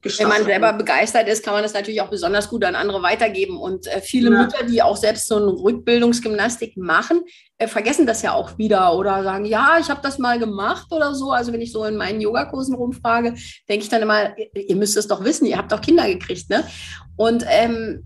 wenn 0.03 0.29
man 0.29 0.45
selber 0.45 0.73
begeistert 0.73 1.29
ist, 1.29 1.45
kann 1.45 1.55
man 1.55 1.63
das 1.63 1.75
natürlich 1.75 2.01
auch 2.01 2.11
besonders 2.11 2.49
gut 2.49 2.65
an 2.65 2.75
andere 2.75 3.03
weitergeben. 3.03 3.57
Und 3.57 3.87
äh, 3.87 4.01
viele 4.01 4.31
ja. 4.31 4.43
Mütter, 4.43 4.65
die 4.65 4.83
auch 4.83 4.97
selbst 4.97 5.29
so 5.29 5.37
eine 5.37 5.47
Rückbildungsgymnastik 5.47 6.77
machen, 6.77 7.23
äh, 7.59 7.69
vergessen 7.69 8.07
das 8.07 8.23
ja 8.23 8.33
auch 8.33 8.59
wieder 8.59 8.97
oder 8.97 9.23
sagen, 9.23 9.45
ja, 9.45 9.79
ich 9.81 9.91
habe 9.91 10.01
das 10.03 10.19
mal 10.19 10.39
gemacht 10.39 10.89
oder 10.91 11.15
so. 11.15 11.31
Also 11.31 11.53
wenn 11.53 11.61
ich 11.61 11.73
so 11.73 11.85
in 11.85 11.97
meinen 11.97 12.21
Yogakursen 12.21 12.75
rumfrage, 12.75 13.35
denke 13.69 13.85
ich 13.85 13.89
dann 13.89 14.03
immer, 14.03 14.37
ihr 14.37 14.77
müsst 14.77 14.97
es 14.97 15.07
doch 15.07 15.23
wissen, 15.23 15.47
ihr 15.47 15.59
habt 15.59 15.71
doch 15.71 15.81
Kinder 15.81 16.07
gekriegt. 16.09 16.51
Ne? 16.51 16.65
Und 17.17 17.45
ähm, 17.49 18.05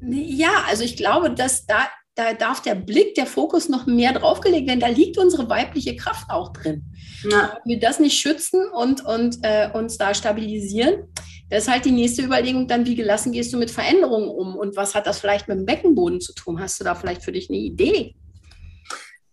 ja, 0.00 0.64
also 0.68 0.84
ich 0.84 0.96
glaube, 0.96 1.30
dass 1.30 1.66
da 1.66 1.88
da 2.14 2.32
darf 2.32 2.62
der 2.62 2.76
Blick, 2.76 3.14
der 3.14 3.26
Fokus 3.26 3.68
noch 3.68 3.86
mehr 3.86 4.12
draufgelegt 4.12 4.68
werden. 4.68 4.80
Da 4.80 4.88
liegt 4.88 5.18
unsere 5.18 5.48
weibliche 5.48 5.96
Kraft 5.96 6.30
auch 6.30 6.52
drin. 6.52 6.84
Ja. 7.28 7.58
Wenn 7.64 7.74
wir 7.74 7.80
das 7.80 7.98
nicht 7.98 8.18
schützen 8.18 8.62
und, 8.72 9.04
und 9.04 9.38
äh, 9.42 9.70
uns 9.72 9.98
da 9.98 10.14
stabilisieren, 10.14 11.08
das 11.50 11.64
ist 11.64 11.70
halt 11.70 11.84
die 11.84 11.90
nächste 11.90 12.22
Überlegung 12.22 12.68
dann, 12.68 12.86
wie 12.86 12.94
gelassen 12.94 13.32
gehst 13.32 13.52
du 13.52 13.58
mit 13.58 13.70
Veränderungen 13.70 14.28
um 14.28 14.56
und 14.56 14.76
was 14.76 14.94
hat 14.94 15.06
das 15.06 15.18
vielleicht 15.18 15.48
mit 15.48 15.58
dem 15.58 15.66
Beckenboden 15.66 16.20
zu 16.20 16.32
tun? 16.34 16.60
Hast 16.60 16.80
du 16.80 16.84
da 16.84 16.94
vielleicht 16.94 17.22
für 17.22 17.32
dich 17.32 17.50
eine 17.50 17.58
Idee? 17.58 18.14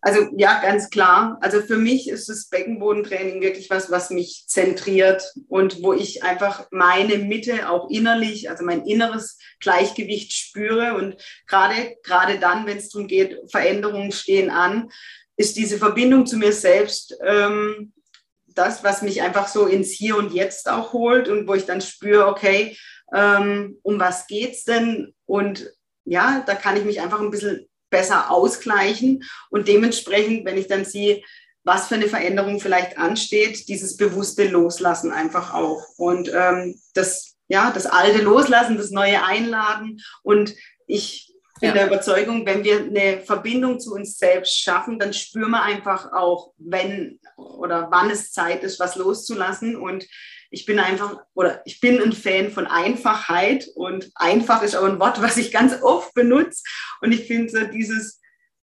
Also 0.04 0.30
ja, 0.36 0.60
ganz 0.62 0.90
klar. 0.90 1.38
Also 1.42 1.62
für 1.62 1.78
mich 1.78 2.10
ist 2.10 2.28
das 2.28 2.48
Beckenbodentraining 2.48 3.40
wirklich 3.40 3.70
was, 3.70 3.92
was 3.92 4.10
mich 4.10 4.46
zentriert 4.48 5.32
und 5.48 5.84
wo 5.84 5.94
ich 5.94 6.24
einfach 6.24 6.68
meine 6.72 7.20
Mitte 7.20 7.70
auch 7.70 7.90
innerlich, 7.92 8.50
also 8.50 8.66
mein 8.66 8.84
inneres 8.86 9.38
Gleichgewicht 9.60 10.34
spüre. 10.34 10.96
Und 10.96 11.18
gerade, 11.46 11.98
gerade 12.04 12.40
dann, 12.40 12.66
wenn 12.66 12.80
es 12.80 12.90
darum 12.90 13.08
geht, 13.08 13.38
Veränderungen 13.52 14.12
stehen 14.12 14.50
an, 14.50 14.90
ist 15.38 15.56
diese 15.56 15.78
Verbindung 15.78 16.26
zu 16.26 16.38
mir 16.38 16.52
selbst 16.52 17.16
ähm, 17.24 17.94
das, 18.48 18.84
was 18.84 19.04
mich 19.04 19.22
einfach 19.22 19.48
so 19.48 19.68
ins 19.68 19.92
Hier 19.92 20.18
und 20.18 20.34
Jetzt 20.34 20.68
auch 20.68 20.94
holt 20.94 21.30
und 21.30 21.48
wo 21.48 21.54
ich 21.54 21.66
dann 21.66 21.80
spüre, 21.80 22.26
okay, 22.26 22.76
ähm, 23.14 23.78
um 23.84 24.00
was 24.00 24.26
geht's 24.26 24.64
denn? 24.64 25.14
Und 25.26 25.72
ja, 26.06 26.44
da 26.46 26.56
kann 26.56 26.76
ich 26.76 26.86
mich 26.86 27.02
einfach 27.02 27.20
ein 27.22 27.30
bisschen 27.30 27.68
besser 27.92 28.32
ausgleichen 28.32 29.24
und 29.52 29.68
dementsprechend, 29.68 30.46
wenn 30.46 30.58
ich 30.58 30.68
dann 30.68 30.86
sehe, 30.86 31.22
was 31.64 31.88
für 31.88 31.96
eine 31.96 32.08
Veränderung 32.08 32.60
vielleicht 32.60 32.98
ansteht, 32.98 33.68
dieses 33.68 33.98
bewusste 33.98 34.48
Loslassen 34.48 35.12
einfach 35.12 35.54
auch. 35.54 35.84
Und 35.98 36.32
ähm, 36.34 36.80
das, 36.96 37.36
ja, 37.48 37.72
das 37.72 37.86
Alte 37.86 38.24
loslassen, 38.24 38.78
das 38.78 38.90
Neue 38.90 39.24
einladen. 39.24 40.02
Und 40.24 40.56
ich 40.88 41.32
bin 41.60 41.70
ja. 41.70 41.76
der 41.76 41.88
Überzeugung, 41.88 42.46
wenn 42.48 42.64
wir 42.64 42.80
eine 42.80 43.22
Verbindung 43.22 43.80
zu 43.80 43.94
uns 43.94 44.18
selbst 44.18 44.60
schaffen, 44.60 44.98
dann 44.98 45.14
spüren 45.14 45.52
wir 45.52 45.62
einfach 45.62 46.12
auch, 46.12 46.54
wenn 46.58 47.20
oder 47.38 47.90
wann 47.92 48.10
es 48.10 48.32
Zeit 48.32 48.64
ist, 48.64 48.80
was 48.80 48.96
loszulassen. 48.96 49.76
Und 49.76 50.08
ich 50.52 50.66
bin 50.66 50.80
einfach, 50.80 51.18
oder 51.34 51.62
ich 51.66 51.80
bin 51.80 52.02
ein 52.02 52.12
Fan 52.12 52.52
von 52.52 52.68
Einfachheit 52.68 53.70
und 53.74 54.12
einfach 54.16 54.62
ist 54.62 54.76
auch 54.76 54.84
ein 54.84 55.00
Wort, 55.00 55.22
was 55.22 55.38
ich 55.38 55.52
ganz 55.52 55.82
oft 55.82 56.14
benutze. 56.14 56.62
Und 57.00 57.14
ich 57.14 57.26
finde 57.26 57.50
so 57.50 57.66
dieses, 57.66 58.20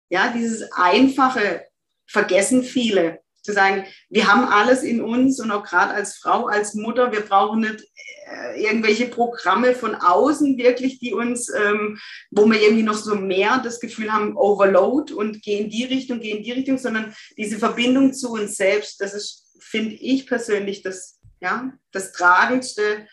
ja, 0.10 0.32
dieses 0.32 0.72
Einfache 0.72 1.66
vergessen 2.08 2.64
viele. 2.64 3.20
Zu 3.42 3.54
sagen, 3.54 3.86
wir 4.10 4.32
haben 4.32 4.46
alles 4.46 4.84
in 4.84 5.02
uns 5.02 5.40
und 5.40 5.50
auch 5.50 5.64
gerade 5.64 5.96
als 5.96 6.18
Frau, 6.18 6.46
als 6.46 6.76
Mutter, 6.76 7.12
wir 7.12 7.22
brauchen 7.22 7.62
nicht 7.62 7.84
äh, 8.28 8.64
irgendwelche 8.64 9.08
Programme 9.08 9.74
von 9.74 9.96
außen 9.96 10.60
wirklich, 10.60 11.00
die 11.00 11.14
uns, 11.14 11.50
ähm, 11.50 12.00
wo 12.30 12.46
wir 12.46 12.62
irgendwie 12.62 12.84
noch 12.84 12.94
so 12.94 13.16
mehr 13.16 13.58
das 13.58 13.80
Gefühl 13.80 14.14
haben, 14.14 14.38
Overload 14.38 15.14
und 15.14 15.42
gehen 15.42 15.72
die 15.72 15.86
Richtung, 15.86 16.20
gehen 16.20 16.44
die 16.44 16.52
Richtung, 16.52 16.78
sondern 16.78 17.16
diese 17.36 17.58
Verbindung 17.58 18.14
zu 18.14 18.32
uns 18.34 18.58
selbst, 18.58 19.02
das 19.02 19.16
ist, 19.16 19.48
finde 19.60 19.96
ich 19.96 20.28
persönlich, 20.28 20.84
das 20.84 21.21
ja, 21.42 21.74
das 21.92 22.12
Tragendste, 22.12 23.08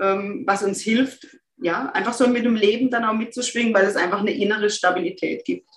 ähm, 0.00 0.44
was 0.46 0.62
uns 0.62 0.80
hilft, 0.80 1.26
ja, 1.58 1.90
einfach 1.92 2.14
so 2.14 2.26
mit 2.26 2.44
dem 2.44 2.56
Leben 2.56 2.90
dann 2.90 3.04
auch 3.04 3.14
mitzuschwingen, 3.14 3.72
weil 3.74 3.86
es 3.86 3.96
einfach 3.96 4.20
eine 4.20 4.32
innere 4.32 4.70
Stabilität 4.70 5.44
gibt. 5.44 5.68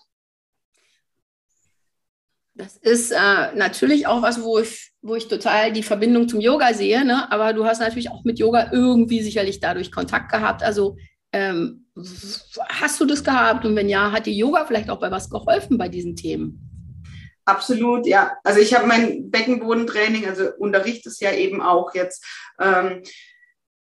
Das 2.55 2.75
ist 2.75 3.11
äh, 3.11 3.55
natürlich 3.55 4.07
auch 4.07 4.23
was, 4.23 4.41
wo 4.41 4.57
ich, 4.57 4.91
wo 5.03 5.13
ich 5.13 5.27
total 5.27 5.71
die 5.71 5.83
Verbindung 5.83 6.27
zum 6.27 6.39
Yoga 6.39 6.73
sehe, 6.73 7.05
ne? 7.05 7.31
aber 7.31 7.53
du 7.53 7.65
hast 7.65 7.79
natürlich 7.79 8.09
auch 8.09 8.23
mit 8.23 8.39
Yoga 8.39 8.71
irgendwie 8.71 9.21
sicherlich 9.21 9.59
dadurch 9.59 9.91
Kontakt 9.91 10.31
gehabt. 10.31 10.63
Also 10.63 10.97
ähm, 11.31 11.85
hast 12.69 12.99
du 12.99 13.05
das 13.05 13.23
gehabt 13.23 13.63
und 13.63 13.75
wenn 13.75 13.89
ja, 13.89 14.11
hat 14.11 14.25
dir 14.25 14.33
Yoga 14.33 14.65
vielleicht 14.65 14.89
auch 14.89 14.99
bei 14.99 15.11
was 15.11 15.29
geholfen 15.29 15.77
bei 15.77 15.87
diesen 15.87 16.15
Themen? 16.15 16.66
Absolut, 17.47 18.05
ja. 18.05 18.37
Also 18.43 18.59
ich 18.59 18.73
habe 18.73 18.87
mein 18.87 19.31
Beckenbodentraining, 19.31 20.27
also 20.27 20.49
unterrichte 20.57 21.07
es 21.07 21.21
ja 21.21 21.31
eben 21.31 21.61
auch 21.61 21.93
jetzt. 21.95 22.25
Ähm, 22.59 23.03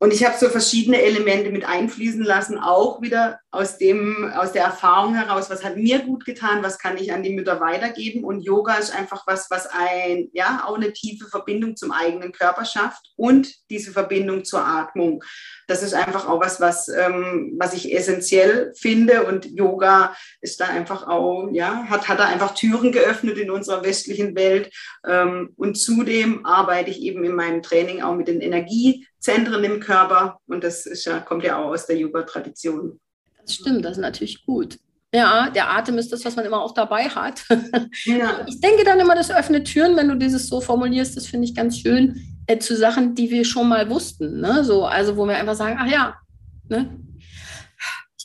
und 0.03 0.15
ich 0.15 0.25
habe 0.25 0.35
so 0.39 0.49
verschiedene 0.49 1.03
Elemente 1.03 1.51
mit 1.51 1.67
einfließen 1.67 2.23
lassen, 2.23 2.59
auch 2.59 3.03
wieder 3.03 3.39
aus, 3.51 3.77
dem, 3.77 4.33
aus 4.35 4.53
der 4.53 4.65
Erfahrung 4.65 5.15
heraus, 5.15 5.51
was 5.51 5.63
hat 5.63 5.77
mir 5.77 5.99
gut 5.99 6.25
getan, 6.25 6.63
was 6.63 6.79
kann 6.79 6.97
ich 6.97 7.13
an 7.13 7.23
die 7.23 7.35
Mütter 7.35 7.61
weitergeben. 7.61 8.25
Und 8.25 8.41
Yoga 8.41 8.77
ist 8.77 8.97
einfach 8.97 9.27
was, 9.27 9.51
was 9.51 9.67
ein, 9.67 10.31
ja, 10.33 10.65
auch 10.67 10.77
eine 10.77 10.95
tiefe 10.95 11.27
Verbindung 11.27 11.77
zum 11.77 11.93
eigenen 11.93 12.33
Körper 12.33 12.65
schafft 12.65 13.13
und 13.17 13.53
diese 13.69 13.93
Verbindung 13.93 14.47
zur 14.47 14.67
Atmung. 14.67 15.23
Das 15.67 15.83
ist 15.83 15.93
einfach 15.93 16.27
auch 16.27 16.41
was, 16.41 16.63
was, 16.63 16.89
ähm, 16.89 17.57
was 17.59 17.75
ich 17.75 17.95
essentiell 17.95 18.73
finde. 18.79 19.25
Und 19.27 19.51
Yoga 19.51 20.17
ist 20.41 20.61
da 20.61 20.65
einfach 20.65 21.07
auch, 21.09 21.51
ja, 21.53 21.85
hat, 21.91 22.09
hat 22.09 22.21
da 22.21 22.25
einfach 22.25 22.55
Türen 22.55 22.91
geöffnet 22.93 23.37
in 23.37 23.51
unserer 23.51 23.85
westlichen 23.85 24.35
Welt. 24.35 24.73
Ähm, 25.07 25.51
und 25.57 25.75
zudem 25.75 26.47
arbeite 26.47 26.91
ich 26.91 27.03
eben 27.03 27.23
in 27.23 27.35
meinem 27.35 27.61
Training 27.61 28.01
auch 28.01 28.15
mit 28.15 28.29
den 28.29 28.41
Energiezentren 29.21 29.65
im 29.65 29.81
Körper. 29.81 30.39
Und 30.47 30.65
das 30.65 30.89
ja, 31.05 31.21
kommt 31.21 31.45
ja 31.45 31.59
auch 31.59 31.71
aus 31.71 31.87
der 31.87 31.97
Yoga-Tradition. 31.97 32.99
Das 33.43 33.55
stimmt, 33.55 33.85
das 33.85 33.93
ist 33.93 33.99
natürlich 33.99 34.45
gut. 34.45 34.79
Ja, 35.13 35.51
der 35.51 35.71
Atem 35.71 35.99
ist 35.99 36.13
das, 36.13 36.25
was 36.25 36.37
man 36.37 36.45
immer 36.45 36.63
auch 36.63 36.73
dabei 36.73 37.09
hat. 37.09 37.43
Ja. 38.05 38.47
Ich 38.47 38.61
denke 38.61 38.85
dann 38.85 39.01
immer, 39.01 39.17
das 39.17 39.31
öffnet 39.31 39.67
Türen, 39.67 39.97
wenn 39.97 40.09
du 40.09 40.15
dieses 40.15 40.49
so 40.49 40.61
formulierst. 40.61 41.17
Das 41.17 41.27
finde 41.27 41.47
ich 41.47 41.55
ganz 41.55 41.79
schön 41.79 42.41
äh, 42.47 42.59
zu 42.59 42.77
Sachen, 42.77 43.15
die 43.15 43.31
wir 43.31 43.45
schon 43.45 43.69
mal 43.69 43.91
wussten. 43.91 44.41
Ne? 44.41 44.65
So, 44.65 44.85
also 44.85 45.17
wo 45.17 45.27
wir 45.27 45.37
einfach 45.37 45.57
sagen, 45.57 45.77
ach 45.81 45.91
ja, 45.91 46.15
ne? 46.69 46.97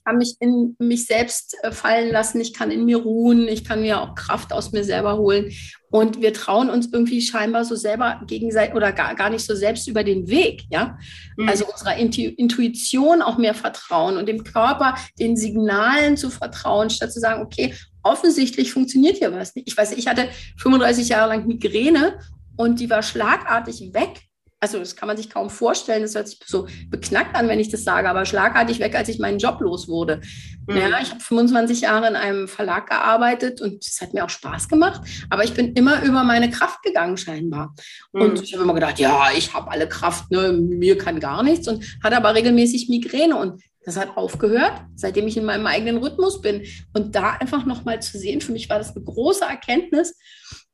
Kann 0.05 0.17
mich 0.17 0.35
in 0.39 0.75
mich 0.79 1.07
selbst 1.07 1.57
äh, 1.63 1.71
fallen 1.71 2.11
lassen, 2.11 2.39
ich 2.39 2.53
kann 2.53 2.71
in 2.71 2.85
mir 2.85 2.97
ruhen, 2.97 3.47
ich 3.47 3.65
kann 3.65 3.81
mir 3.81 3.99
auch 3.99 4.13
Kraft 4.15 4.53
aus 4.53 4.71
mir 4.71 4.83
selber 4.83 5.17
holen. 5.17 5.51
Und 5.89 6.21
wir 6.21 6.33
trauen 6.33 6.69
uns 6.69 6.89
irgendwie 6.91 7.21
scheinbar 7.21 7.65
so 7.65 7.75
selber 7.75 8.21
gegenseitig 8.27 8.75
oder 8.75 8.91
gar, 8.91 9.15
gar 9.15 9.29
nicht 9.29 9.45
so 9.45 9.55
selbst 9.55 9.87
über 9.87 10.03
den 10.03 10.27
Weg, 10.27 10.63
ja. 10.69 10.97
Mhm. 11.37 11.49
Also 11.49 11.65
unserer 11.65 11.95
Intuition 11.95 13.21
auch 13.21 13.37
mehr 13.37 13.55
vertrauen 13.55 14.17
und 14.17 14.27
dem 14.27 14.43
Körper 14.43 14.95
den 15.19 15.37
Signalen 15.37 16.17
zu 16.17 16.29
vertrauen, 16.29 16.89
statt 16.89 17.11
zu 17.11 17.19
sagen, 17.19 17.41
okay, 17.41 17.73
offensichtlich 18.03 18.71
funktioniert 18.71 19.17
hier 19.17 19.31
was 19.33 19.55
nicht. 19.55 19.67
Ich 19.67 19.77
weiß, 19.77 19.93
ich 19.93 20.07
hatte 20.07 20.27
35 20.57 21.09
Jahre 21.09 21.29
lang 21.29 21.47
Migräne 21.47 22.19
und 22.57 22.79
die 22.79 22.89
war 22.89 23.01
schlagartig 23.01 23.93
weg 23.93 24.21
also 24.59 24.79
das 24.79 24.95
kann 24.95 25.07
man 25.07 25.17
sich 25.17 25.29
kaum 25.29 25.49
vorstellen, 25.49 26.01
das 26.01 26.15
hört 26.15 26.27
sich 26.27 26.39
so 26.45 26.67
beknackt 26.89 27.35
an, 27.35 27.47
wenn 27.47 27.59
ich 27.59 27.69
das 27.69 27.83
sage, 27.83 28.09
aber 28.09 28.25
schlagartig 28.25 28.79
weg, 28.79 28.95
als 28.95 29.09
ich 29.09 29.19
meinen 29.19 29.37
Job 29.37 29.61
los 29.61 29.87
wurde. 29.87 30.21
Mhm. 30.67 30.77
Ja, 30.77 30.99
ich 31.01 31.11
habe 31.11 31.19
25 31.19 31.81
Jahre 31.81 32.07
in 32.07 32.15
einem 32.15 32.47
Verlag 32.47 32.89
gearbeitet 32.89 33.61
und 33.61 33.85
es 33.85 34.01
hat 34.01 34.13
mir 34.13 34.25
auch 34.25 34.29
Spaß 34.29 34.67
gemacht, 34.67 35.01
aber 35.29 35.43
ich 35.43 35.53
bin 35.53 35.73
immer 35.73 36.01
über 36.03 36.23
meine 36.23 36.49
Kraft 36.49 36.81
gegangen 36.83 37.17
scheinbar. 37.17 37.75
Mhm. 38.13 38.21
Und 38.21 38.41
ich 38.41 38.53
habe 38.53 38.63
immer 38.63 38.73
gedacht, 38.73 38.99
ja, 38.99 39.27
ich 39.35 39.53
habe 39.53 39.69
alle 39.71 39.87
Kraft, 39.87 40.31
ne, 40.31 40.51
mir 40.53 40.97
kann 40.97 41.19
gar 41.19 41.43
nichts 41.43 41.67
und 41.67 41.83
hatte 42.03 42.17
aber 42.17 42.33
regelmäßig 42.33 42.89
Migräne 42.89 43.35
und 43.35 43.61
das 43.85 43.97
hat 43.97 44.17
aufgehört, 44.17 44.81
seitdem 44.95 45.27
ich 45.27 45.37
in 45.37 45.45
meinem 45.45 45.67
eigenen 45.67 45.97
Rhythmus 45.97 46.41
bin. 46.41 46.63
Und 46.93 47.15
da 47.15 47.33
einfach 47.33 47.65
nochmal 47.65 48.01
zu 48.01 48.17
sehen, 48.17 48.41
für 48.41 48.51
mich 48.51 48.67
war 48.67 48.79
das 48.79 48.95
eine 48.95 49.05
große 49.05 49.45
Erkenntnis, 49.45 50.17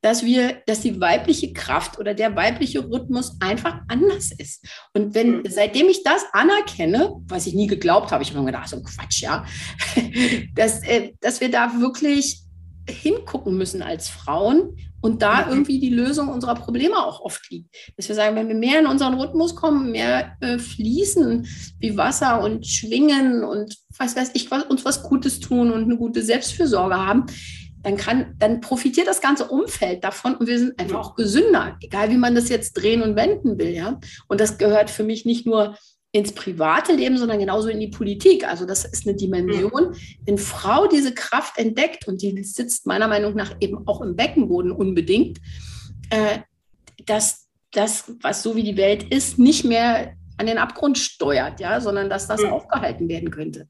dass 0.02 0.24
wir, 0.24 0.62
dass 0.66 0.80
die 0.80 1.00
weibliche 1.00 1.52
Kraft 1.52 1.98
oder 1.98 2.12
der 2.12 2.34
weibliche 2.36 2.80
Rhythmus 2.90 3.36
einfach 3.40 3.80
anders 3.88 4.32
ist. 4.32 4.66
Und 4.92 5.14
wenn, 5.14 5.38
mhm. 5.38 5.42
seitdem 5.48 5.86
ich 5.86 6.02
das 6.02 6.24
anerkenne, 6.32 7.12
was 7.28 7.46
ich 7.46 7.54
nie 7.54 7.68
geglaubt 7.68 8.10
habe, 8.10 8.22
ich 8.22 8.30
habe 8.30 8.40
mir 8.40 8.46
gedacht, 8.46 8.68
so 8.68 8.82
Quatsch, 8.82 9.22
ja, 9.22 9.46
dass, 10.54 10.82
äh, 10.82 11.12
dass 11.20 11.40
wir 11.40 11.50
da 11.50 11.80
wirklich 11.80 12.40
hingucken 12.88 13.56
müssen 13.56 13.80
als 13.80 14.08
Frauen 14.08 14.76
und 15.00 15.22
da 15.22 15.44
mhm. 15.44 15.52
irgendwie 15.52 15.78
die 15.78 15.90
Lösung 15.90 16.28
unserer 16.28 16.54
Probleme 16.54 16.96
auch 16.96 17.20
oft 17.20 17.48
liegt. 17.50 17.74
Dass 17.96 18.08
wir 18.08 18.16
sagen, 18.16 18.34
wenn 18.34 18.48
wir 18.48 18.56
mehr 18.56 18.80
in 18.80 18.86
unseren 18.86 19.14
Rhythmus 19.14 19.54
kommen, 19.54 19.92
mehr 19.92 20.36
äh, 20.40 20.58
fließen 20.58 21.46
wie 21.78 21.96
Wasser 21.96 22.42
und 22.42 22.66
schwingen 22.66 23.44
und 23.44 23.76
was 23.98 24.16
weiß 24.16 24.30
ich, 24.34 24.50
was, 24.50 24.64
uns 24.64 24.84
was 24.84 25.02
Gutes 25.04 25.38
tun 25.38 25.70
und 25.70 25.84
eine 25.84 25.96
gute 25.96 26.22
Selbstfürsorge 26.22 26.96
haben, 26.96 27.26
dann 27.82 27.96
kann, 27.96 28.34
dann 28.38 28.60
profitiert 28.60 29.06
das 29.06 29.20
ganze 29.20 29.48
Umfeld 29.48 30.04
davon 30.04 30.36
und 30.36 30.46
wir 30.46 30.58
sind 30.58 30.78
einfach 30.78 31.00
auch 31.00 31.14
gesünder, 31.14 31.76
egal 31.80 32.10
wie 32.10 32.16
man 32.16 32.34
das 32.34 32.48
jetzt 32.48 32.74
drehen 32.74 33.02
und 33.02 33.16
wenden 33.16 33.58
will, 33.58 33.70
ja. 33.70 33.98
Und 34.28 34.40
das 34.40 34.58
gehört 34.58 34.90
für 34.90 35.04
mich 35.04 35.24
nicht 35.24 35.46
nur 35.46 35.76
ins 36.12 36.32
private 36.32 36.92
Leben, 36.92 37.16
sondern 37.16 37.38
genauso 37.38 37.68
in 37.68 37.80
die 37.80 37.88
Politik. 37.88 38.46
Also 38.46 38.66
das 38.66 38.84
ist 38.84 39.06
eine 39.06 39.16
Dimension. 39.16 39.96
Wenn 40.26 40.36
Frau 40.36 40.86
diese 40.86 41.14
Kraft 41.14 41.58
entdeckt 41.58 42.06
und 42.06 42.20
die 42.20 42.44
sitzt 42.44 42.86
meiner 42.86 43.08
Meinung 43.08 43.34
nach 43.34 43.56
eben 43.60 43.88
auch 43.88 44.02
im 44.02 44.14
Beckenboden 44.14 44.72
unbedingt, 44.72 45.38
äh, 46.10 46.40
dass 47.06 47.48
das, 47.72 48.12
was 48.20 48.42
so 48.42 48.54
wie 48.54 48.62
die 48.62 48.76
Welt 48.76 49.04
ist, 49.04 49.38
nicht 49.38 49.64
mehr 49.64 50.12
an 50.36 50.46
den 50.46 50.58
Abgrund 50.58 50.98
steuert, 50.98 51.60
ja, 51.60 51.80
sondern 51.80 52.10
dass 52.10 52.28
das 52.28 52.44
aufgehalten 52.44 53.08
werden 53.08 53.30
könnte. 53.30 53.68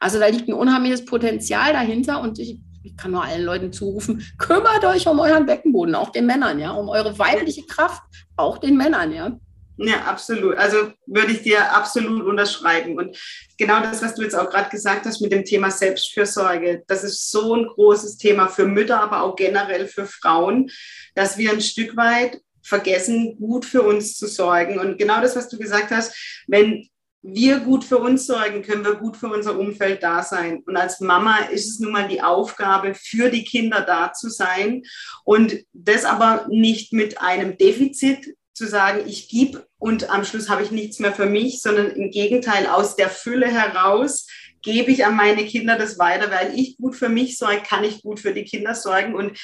Also 0.00 0.18
da 0.18 0.26
liegt 0.26 0.48
ein 0.48 0.54
unheimliches 0.54 1.04
Potenzial 1.04 1.72
dahinter 1.72 2.20
und 2.20 2.38
ich 2.38 2.60
ich 2.86 2.96
kann 2.96 3.10
nur 3.10 3.24
allen 3.24 3.44
Leuten 3.44 3.72
zurufen, 3.72 4.24
kümmert 4.38 4.84
euch 4.84 5.06
um 5.08 5.18
euren 5.18 5.46
Beckenboden, 5.46 5.94
auch 5.94 6.10
den 6.10 6.26
Männern, 6.26 6.58
ja, 6.58 6.70
um 6.70 6.88
eure 6.88 7.18
weibliche 7.18 7.66
Kraft, 7.66 8.02
auch 8.36 8.58
den 8.58 8.76
Männern, 8.76 9.12
ja. 9.12 9.38
Ja, 9.78 10.04
absolut. 10.06 10.56
Also 10.56 10.92
würde 11.06 11.32
ich 11.32 11.42
dir 11.42 11.74
absolut 11.74 12.24
unterschreiben. 12.24 12.96
Und 12.96 13.18
genau 13.58 13.80
das, 13.80 14.02
was 14.02 14.14
du 14.14 14.22
jetzt 14.22 14.34
auch 14.34 14.48
gerade 14.48 14.70
gesagt 14.70 15.04
hast 15.04 15.20
mit 15.20 15.32
dem 15.32 15.44
Thema 15.44 15.70
Selbstfürsorge, 15.70 16.82
das 16.86 17.04
ist 17.04 17.30
so 17.30 17.54
ein 17.54 17.66
großes 17.66 18.16
Thema 18.16 18.48
für 18.48 18.64
Mütter, 18.64 18.98
aber 19.00 19.22
auch 19.22 19.36
generell 19.36 19.86
für 19.86 20.06
Frauen, 20.06 20.70
dass 21.14 21.36
wir 21.36 21.52
ein 21.52 21.60
Stück 21.60 21.94
weit 21.94 22.40
vergessen, 22.62 23.36
gut 23.36 23.66
für 23.66 23.82
uns 23.82 24.16
zu 24.16 24.26
sorgen. 24.26 24.78
Und 24.78 24.96
genau 24.96 25.20
das, 25.20 25.36
was 25.36 25.48
du 25.50 25.58
gesagt 25.58 25.90
hast, 25.90 26.44
wenn 26.46 26.88
wir 27.26 27.60
gut 27.60 27.84
für 27.84 27.98
uns 27.98 28.26
sorgen, 28.26 28.62
können 28.62 28.84
wir 28.84 28.94
gut 28.94 29.16
für 29.16 29.28
unser 29.28 29.58
Umfeld 29.58 30.02
da 30.02 30.22
sein. 30.22 30.62
Und 30.66 30.76
als 30.76 31.00
Mama 31.00 31.38
ist 31.50 31.68
es 31.68 31.80
nun 31.80 31.92
mal 31.92 32.08
die 32.08 32.22
Aufgabe, 32.22 32.94
für 32.94 33.30
die 33.30 33.44
Kinder 33.44 33.80
da 33.80 34.12
zu 34.12 34.28
sein 34.30 34.82
und 35.24 35.56
das 35.72 36.04
aber 36.04 36.46
nicht 36.48 36.92
mit 36.92 37.20
einem 37.20 37.58
Defizit 37.58 38.36
zu 38.54 38.66
sagen, 38.66 39.02
ich 39.06 39.28
gebe 39.28 39.66
und 39.78 40.08
am 40.08 40.24
Schluss 40.24 40.48
habe 40.48 40.62
ich 40.62 40.70
nichts 40.70 40.98
mehr 41.00 41.12
für 41.12 41.26
mich, 41.26 41.60
sondern 41.60 41.90
im 41.90 42.10
Gegenteil, 42.10 42.66
aus 42.66 42.96
der 42.96 43.10
Fülle 43.10 43.48
heraus 43.48 44.26
gebe 44.62 44.90
ich 44.90 45.04
an 45.04 45.16
meine 45.16 45.44
Kinder 45.44 45.76
das 45.76 45.98
weiter, 45.98 46.30
weil 46.30 46.58
ich 46.58 46.76
gut 46.78 46.96
für 46.96 47.08
mich 47.08 47.38
sorge, 47.38 47.62
kann 47.68 47.84
ich 47.84 48.02
gut 48.02 48.20
für 48.20 48.32
die 48.32 48.44
Kinder 48.44 48.74
sorgen 48.74 49.14
und 49.14 49.38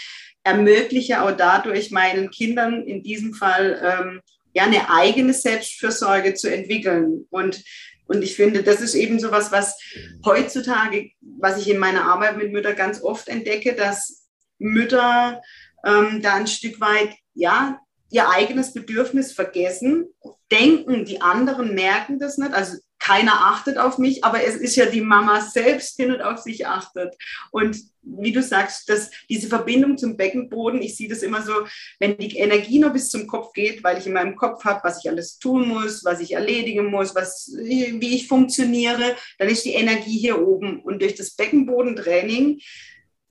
ermögliche 0.45 1.23
auch 1.23 1.33
dadurch 1.33 1.91
meinen 1.91 2.31
Kindern 2.31 2.83
in 2.87 3.03
diesem 3.03 3.35
Fall 3.35 3.81
ähm, 3.85 4.21
ja, 4.53 4.65
eine 4.65 4.91
eigene 4.91 5.33
Selbstfürsorge 5.33 6.35
zu 6.35 6.53
entwickeln. 6.53 7.27
Und, 7.31 7.63
und 8.07 8.23
ich 8.23 8.37
finde, 8.37 8.63
das 8.63 8.81
ist 8.81 8.95
eben 8.95 9.19
so 9.19 9.31
was, 9.31 9.53
was 9.53 9.79
heutzutage, 10.25 11.11
was 11.21 11.59
ich 11.59 11.69
in 11.71 11.79
meiner 11.79 12.05
Arbeit 12.05 12.37
mit 12.37 12.53
Müttern 12.53 12.77
ganz 12.77 13.03
oft 13.03 13.29
entdecke, 13.29 13.75
dass 13.75 14.29
Mütter 14.59 15.41
ähm, 15.85 16.21
da 16.23 16.35
ein 16.35 16.47
Stück 16.47 16.81
weit, 16.81 17.15
ja, 17.35 17.79
ihr 18.11 18.29
eigenes 18.29 18.75
Bedürfnis 18.75 19.33
vergessen, 19.33 20.07
denken, 20.51 21.05
die 21.07 21.23
anderen 21.23 21.75
merken 21.75 22.19
das 22.19 22.37
nicht. 22.37 22.53
Also 22.53 22.77
keiner 23.03 23.47
achtet 23.47 23.79
auf 23.79 23.99
mich, 23.99 24.23
aber 24.23 24.45
es 24.45 24.55
ist 24.55 24.77
ja 24.77 24.87
die 24.87 25.01
Mama 25.01 25.41
selbst, 25.41 25.99
die 25.99 26.07
nicht 26.07 26.23
auf 26.23 26.39
sich 26.39 26.69
achtet. 26.69 27.17
Und 27.51 27.77
wie 28.03 28.31
du 28.31 28.43
sagst, 28.43 28.89
dass 28.89 29.11
diese 29.29 29.49
Verbindung 29.49 29.99
zum 29.99 30.17
Beckenboden, 30.17 30.81
ich 30.81 30.97
sehe 30.97 31.09
das 31.09 31.25
immer 31.25 31.43
so, 31.43 31.53
wenn 31.99 32.17
die 32.17 32.37
Energie 32.37 32.79
nur 32.79 32.91
bis 32.91 33.11
zum 33.11 33.27
Kopf 33.27 33.53
geht, 33.55 33.83
weil 33.83 33.99
ich 33.99 34.07
in 34.07 34.13
meinem 34.13 34.37
Kopf 34.37 34.65
habe, 34.65 34.81
was 34.85 35.03
ich 35.03 35.11
alles 35.11 35.39
tun 35.39 35.67
muss, 35.67 36.05
was 36.05 36.21
ich 36.21 36.33
erledigen 36.33 36.87
muss, 36.87 37.13
was, 37.15 37.53
wie 37.57 38.15
ich 38.15 38.29
funktioniere, 38.29 39.17
dann 39.39 39.49
ist 39.49 39.65
die 39.65 39.75
Energie 39.75 40.19
hier 40.19 40.41
oben. 40.41 40.81
Und 40.81 41.03
durch 41.03 41.17
das 41.17 41.33
Beckenbodentraining 41.33 42.61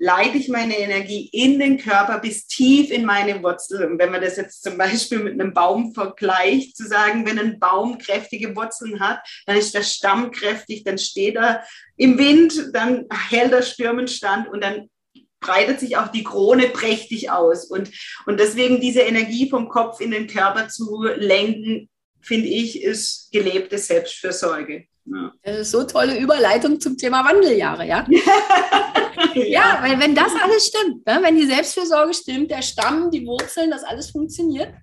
leite 0.01 0.39
ich 0.39 0.49
meine 0.49 0.79
Energie 0.79 1.29
in 1.31 1.59
den 1.59 1.77
Körper 1.77 2.17
bis 2.17 2.47
tief 2.47 2.89
in 2.89 3.05
meine 3.05 3.43
Wurzel. 3.43 3.85
Und 3.85 3.99
wenn 3.99 4.11
man 4.11 4.21
das 4.21 4.35
jetzt 4.35 4.63
zum 4.63 4.75
Beispiel 4.75 5.19
mit 5.19 5.39
einem 5.39 5.53
Baum 5.53 5.93
vergleicht, 5.93 6.75
zu 6.75 6.87
sagen, 6.87 7.23
wenn 7.27 7.37
ein 7.37 7.59
Baum 7.59 7.99
kräftige 7.99 8.55
Wurzeln 8.55 8.99
hat, 8.99 9.19
dann 9.45 9.57
ist 9.57 9.75
der 9.75 9.83
Stamm 9.83 10.31
kräftig, 10.31 10.83
dann 10.83 10.97
steht 10.97 11.35
er 11.35 11.63
im 11.97 12.17
Wind, 12.17 12.71
dann 12.73 13.05
hält 13.29 13.51
er 13.51 13.61
Stürmen 13.61 14.07
stand 14.07 14.47
und 14.49 14.63
dann 14.63 14.89
breitet 15.39 15.79
sich 15.79 15.97
auch 15.97 16.07
die 16.07 16.23
Krone 16.23 16.69
prächtig 16.69 17.29
aus. 17.29 17.65
Und, 17.65 17.91
und 18.25 18.39
deswegen 18.39 18.81
diese 18.81 19.01
Energie 19.01 19.51
vom 19.51 19.69
Kopf 19.69 20.01
in 20.01 20.09
den 20.09 20.25
Körper 20.25 20.67
zu 20.67 21.03
lenken, 21.15 21.89
finde 22.21 22.47
ich, 22.47 22.81
ist 22.81 23.29
gelebte 23.31 23.77
Selbstfürsorge. 23.77 24.87
Ja. 25.13 25.31
Das 25.43 25.57
ist 25.57 25.71
so 25.71 25.83
tolle 25.83 26.17
Überleitung 26.17 26.79
zum 26.79 26.97
Thema 26.97 27.25
Wandeljahre, 27.25 27.85
ja? 27.85 28.05
ja, 28.09 28.21
ja, 29.45 29.79
weil 29.81 29.99
wenn 29.99 30.15
das 30.15 30.31
alles 30.41 30.67
stimmt, 30.67 31.05
ne? 31.05 31.19
wenn 31.21 31.35
die 31.35 31.47
Selbstfürsorge 31.47 32.13
stimmt, 32.13 32.51
der 32.51 32.61
Stamm, 32.61 33.11
die 33.11 33.25
Wurzeln, 33.25 33.71
das 33.71 33.83
alles 33.83 34.11
funktioniert, 34.11 34.73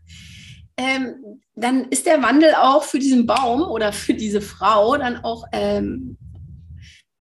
ähm, 0.76 1.40
dann 1.54 1.86
ist 1.88 2.06
der 2.06 2.22
Wandel 2.22 2.54
auch 2.54 2.84
für 2.84 2.98
diesen 2.98 3.26
Baum 3.26 3.62
oder 3.62 3.92
für 3.92 4.14
diese 4.14 4.40
Frau 4.40 4.96
dann 4.96 5.24
auch 5.24 5.44
ähm, 5.52 6.16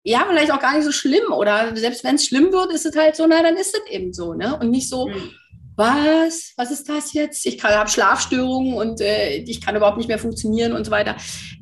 ja, 0.03 0.25
vielleicht 0.27 0.51
auch 0.51 0.59
gar 0.59 0.75
nicht 0.75 0.83
so 0.83 0.91
schlimm. 0.91 1.31
Oder 1.31 1.75
selbst 1.75 2.03
wenn 2.03 2.15
es 2.15 2.25
schlimm 2.25 2.51
wird, 2.51 2.73
ist 2.73 2.85
es 2.85 2.95
halt 2.95 3.15
so, 3.15 3.25
na, 3.25 3.41
dann 3.41 3.55
ist 3.55 3.73
es 3.73 3.91
eben 3.91 4.13
so, 4.13 4.33
ne? 4.33 4.57
Und 4.59 4.69
nicht 4.69 4.89
so, 4.89 5.07
mhm. 5.07 5.31
Was, 5.75 6.53
was 6.57 6.71
ist 6.71 6.87
das 6.89 7.13
jetzt? 7.13 7.45
Ich 7.45 7.63
habe 7.63 7.89
Schlafstörungen 7.89 8.75
und 8.75 9.01
äh, 9.01 9.37
ich 9.37 9.61
kann 9.61 9.75
überhaupt 9.75 9.97
nicht 9.97 10.07
mehr 10.07 10.19
funktionieren 10.19 10.73
und 10.73 10.85
so 10.85 10.91
weiter. 10.91 11.15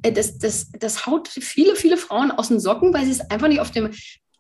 Äh, 0.04 0.12
das, 0.12 0.38
das, 0.38 0.70
das 0.78 1.06
haut 1.06 1.28
viele, 1.28 1.76
viele 1.76 1.98
Frauen 1.98 2.32
aus 2.32 2.50
den 2.50 2.60
Socken, 2.60 2.94
weil 2.94 3.06
sie 3.06 3.12
es 3.12 3.32
einfach 3.32 3.48
nicht 3.48 3.62
auf 3.62 3.72
dem 3.72 3.92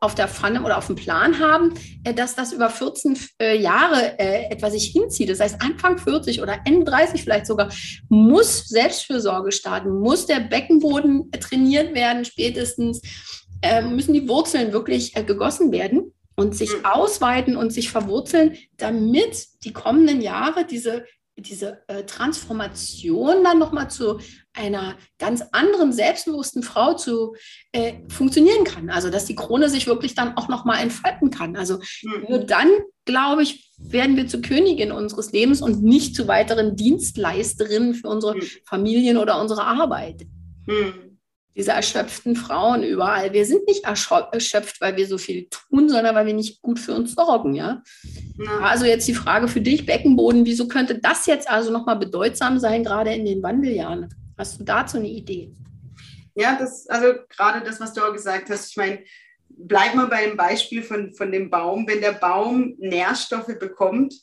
auf 0.03 0.15
der 0.15 0.27
Pfanne 0.27 0.63
oder 0.63 0.79
auf 0.79 0.87
dem 0.87 0.95
Plan 0.95 1.39
haben, 1.39 1.75
äh, 2.03 2.13
dass 2.13 2.35
das 2.35 2.53
über 2.53 2.69
14 2.71 3.17
äh, 3.39 3.55
Jahre 3.61 4.17
äh, 4.19 4.51
etwa 4.51 4.71
sich 4.71 4.87
hinzieht. 4.87 5.29
Das 5.29 5.39
heißt, 5.39 5.61
Anfang 5.61 5.99
40 5.99 6.41
oder 6.41 6.57
Ende 6.65 6.85
30 6.85 7.21
vielleicht 7.21 7.45
sogar, 7.45 7.69
muss 8.09 8.67
Selbstfürsorge 8.67 9.51
starten, 9.51 9.99
muss 9.99 10.25
der 10.25 10.39
Beckenboden 10.39 11.29
trainiert 11.39 11.93
werden, 11.93 12.25
spätestens 12.25 13.01
müssen 13.91 14.13
die 14.13 14.27
Wurzeln 14.27 14.73
wirklich 14.73 15.13
gegossen 15.13 15.71
werden 15.71 16.11
und 16.41 16.55
sich 16.55 16.75
mhm. 16.75 16.85
ausweiten 16.85 17.55
und 17.55 17.71
sich 17.71 17.89
verwurzeln, 17.89 18.57
damit 18.77 19.47
die 19.63 19.73
kommenden 19.73 20.21
Jahre 20.21 20.65
diese 20.65 21.05
diese 21.37 21.81
äh, 21.87 22.03
Transformation 22.03 23.43
dann 23.43 23.57
nochmal 23.57 23.89
zu 23.89 24.19
einer 24.53 24.97
ganz 25.17 25.41
anderen, 25.51 25.93
selbstbewussten 25.93 26.61
Frau 26.61 26.93
zu 26.93 27.35
äh, 27.71 27.93
funktionieren 28.09 28.63
kann. 28.63 28.89
Also 28.89 29.09
dass 29.09 29.25
die 29.25 29.35
Krone 29.35 29.69
sich 29.69 29.87
wirklich 29.87 30.13
dann 30.13 30.37
auch 30.37 30.49
nochmal 30.49 30.81
entfalten 30.81 31.31
kann. 31.31 31.55
Also 31.55 31.79
mhm. 32.03 32.25
nur 32.29 32.39
dann, 32.39 32.69
glaube 33.05 33.43
ich, 33.43 33.71
werden 33.77 34.17
wir 34.17 34.27
zur 34.27 34.41
Königin 34.41 34.91
unseres 34.91 35.31
Lebens 35.31 35.61
und 35.61 35.81
nicht 35.81 36.15
zu 36.15 36.27
weiteren 36.27 36.75
Dienstleisterinnen 36.75 37.93
für 37.95 38.09
unsere 38.09 38.35
mhm. 38.35 38.43
Familien 38.65 39.17
oder 39.17 39.39
unsere 39.41 39.63
Arbeit. 39.63 40.27
Diese 41.55 41.71
erschöpften 41.71 42.35
Frauen 42.35 42.83
überall. 42.83 43.33
Wir 43.33 43.45
sind 43.45 43.67
nicht 43.67 43.83
erschöpft, 43.83 44.79
weil 44.79 44.95
wir 44.95 45.05
so 45.05 45.17
viel 45.17 45.47
tun, 45.49 45.89
sondern 45.89 46.15
weil 46.15 46.25
wir 46.25 46.33
nicht 46.33 46.61
gut 46.61 46.79
für 46.79 46.93
uns 46.93 47.13
sorgen, 47.13 47.53
ja. 47.53 47.83
ja. 48.37 48.59
Also 48.61 48.85
jetzt 48.85 49.07
die 49.07 49.13
Frage 49.13 49.47
für 49.49 49.59
dich, 49.59 49.85
Beckenboden, 49.85 50.45
wieso 50.45 50.67
könnte 50.67 50.99
das 50.99 51.25
jetzt 51.25 51.49
also 51.49 51.71
nochmal 51.71 51.97
bedeutsam 51.97 52.57
sein, 52.57 52.83
gerade 52.83 53.13
in 53.13 53.25
den 53.25 53.43
Wandeljahren? 53.43 54.07
Hast 54.37 54.59
du 54.59 54.63
dazu 54.63 54.97
eine 54.97 55.09
Idee? 55.09 55.51
Ja, 56.35 56.57
das, 56.57 56.87
also 56.87 57.13
gerade 57.29 57.65
das, 57.65 57.79
was 57.81 57.93
du 57.93 58.01
auch 58.01 58.13
gesagt 58.13 58.49
hast, 58.49 58.69
ich 58.69 58.77
meine, 58.77 58.99
bleiben 59.49 59.97
wir 59.97 60.07
bei 60.07 60.25
dem 60.25 60.37
Beispiel 60.37 60.83
von, 60.83 61.13
von 61.13 61.31
dem 61.31 61.49
Baum. 61.49 61.87
Wenn 61.87 62.01
der 62.01 62.13
Baum 62.13 62.75
Nährstoffe 62.77 63.59
bekommt, 63.59 64.13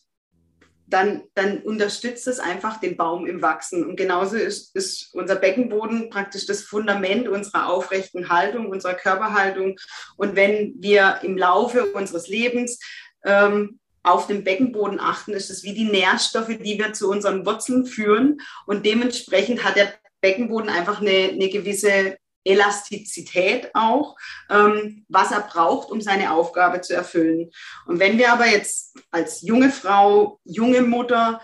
dann, 0.89 1.23
dann 1.35 1.59
unterstützt 1.59 2.27
es 2.27 2.41
einfach 2.41 2.81
den 2.81 2.97
Baum 2.97 3.27
im 3.27 3.43
Wachsen. 3.43 3.85
Und 3.85 3.97
genauso 3.97 4.37
ist, 4.37 4.75
ist 4.75 5.15
unser 5.15 5.37
Beckenboden 5.37 6.09
praktisch 6.09 6.47
das 6.47 6.63
Fundament 6.63 7.29
unserer 7.29 7.69
aufrechten 7.69 8.31
Haltung, 8.31 8.69
unserer 8.69 8.95
Körperhaltung. 8.95 9.79
Und 10.17 10.35
wenn 10.35 10.75
wir 10.79 11.21
im 11.23 11.37
Laufe 11.37 11.93
unseres 11.93 12.29
Lebens 12.29 12.79
ähm, 13.25 13.79
auf 14.03 14.27
den 14.27 14.45
Beckenboden 14.45 14.99
achten, 14.99 15.33
ist 15.33 15.51
es 15.51 15.63
wie 15.63 15.75
die 15.75 15.91
Nährstoffe, 15.91 16.49
die 16.49 16.79
wir 16.79 16.95
zu 16.95 17.11
unseren 17.11 17.45
Wurzeln 17.45 17.85
führen. 17.85 18.39
Und 18.67 18.87
dementsprechend 18.87 19.65
hat 19.65 19.77
der 19.77 19.93
Beckenboden 20.23 20.71
einfach 20.71 21.01
eine, 21.01 21.31
eine 21.33 21.51
gewisse 21.51 22.17
Elastizität 22.49 23.71
auch, 23.75 24.17
ähm, 24.51 25.05
was 25.09 25.31
er 25.31 25.41
braucht, 25.41 25.91
um 25.91 26.01
seine 26.01 26.33
Aufgabe 26.33 26.81
zu 26.81 26.95
erfüllen. 26.95 27.51
Und 27.87 28.01
wenn 28.01 28.19
wir 28.19 28.33
aber 28.33 28.47
jetzt 28.47 28.97
als 29.11 29.43
junge 29.43 29.71
Frau, 29.71 30.41
junge 30.45 30.83
Mutter 30.83 31.41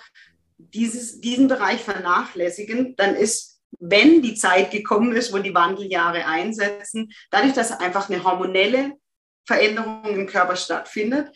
dieses, 0.57 1.21
diesen 1.21 1.49
Bereich 1.49 1.83
vernachlässigen, 1.83 2.97
dann 2.97 3.15
ist, 3.15 3.61
wenn 3.79 4.23
die 4.23 4.35
Zeit 4.35 4.71
gekommen 4.71 5.15
ist, 5.15 5.33
wo 5.33 5.39
die 5.39 5.55
Wandeljahre 5.55 6.27
einsetzen, 6.27 7.13
dadurch, 7.31 7.53
dass 7.53 7.73
einfach 7.73 8.09
eine 8.09 8.25
hormonelle 8.25 8.93
Veränderung 9.47 10.07
im 10.07 10.27
Körper 10.27 10.57
stattfindet, 10.57 11.29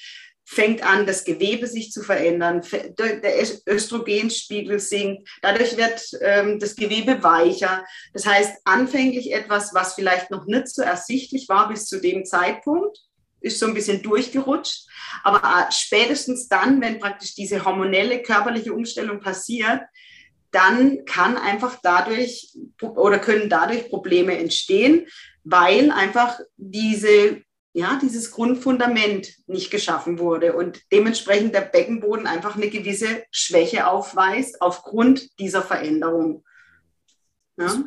fängt 0.50 0.82
an, 0.82 1.04
das 1.04 1.24
Gewebe 1.24 1.66
sich 1.66 1.92
zu 1.92 2.02
verändern, 2.02 2.62
der 2.98 3.46
Östrogenspiegel 3.66 4.80
sinkt, 4.80 5.28
dadurch 5.42 5.76
wird 5.76 6.00
ähm, 6.22 6.58
das 6.58 6.74
Gewebe 6.74 7.22
weicher. 7.22 7.84
Das 8.14 8.24
heißt, 8.24 8.62
anfänglich 8.64 9.30
etwas, 9.32 9.74
was 9.74 9.94
vielleicht 9.94 10.30
noch 10.30 10.46
nicht 10.46 10.68
so 10.68 10.80
ersichtlich 10.80 11.50
war 11.50 11.68
bis 11.68 11.84
zu 11.84 12.00
dem 12.00 12.24
Zeitpunkt, 12.24 12.96
ist 13.42 13.58
so 13.58 13.66
ein 13.66 13.74
bisschen 13.74 14.00
durchgerutscht. 14.00 14.86
Aber 15.22 15.36
äh, 15.46 15.70
spätestens 15.70 16.48
dann, 16.48 16.80
wenn 16.80 16.98
praktisch 16.98 17.34
diese 17.34 17.62
hormonelle 17.62 18.22
körperliche 18.22 18.72
Umstellung 18.72 19.20
passiert, 19.20 19.82
dann 20.50 21.04
kann 21.04 21.36
einfach 21.36 21.78
dadurch 21.82 22.56
oder 22.80 23.18
können 23.18 23.50
dadurch 23.50 23.90
Probleme 23.90 24.38
entstehen, 24.38 25.06
weil 25.44 25.90
einfach 25.90 26.40
diese 26.56 27.42
ja, 27.78 27.96
dieses 28.02 28.32
Grundfundament 28.32 29.28
nicht 29.46 29.70
geschaffen 29.70 30.18
wurde 30.18 30.52
und 30.52 30.80
dementsprechend 30.90 31.54
der 31.54 31.60
Beckenboden 31.60 32.26
einfach 32.26 32.56
eine 32.56 32.70
gewisse 32.70 33.22
Schwäche 33.30 33.86
aufweist 33.86 34.60
aufgrund 34.60 35.38
dieser 35.38 35.62
Veränderung. 35.62 36.44
Ja? 37.56 37.84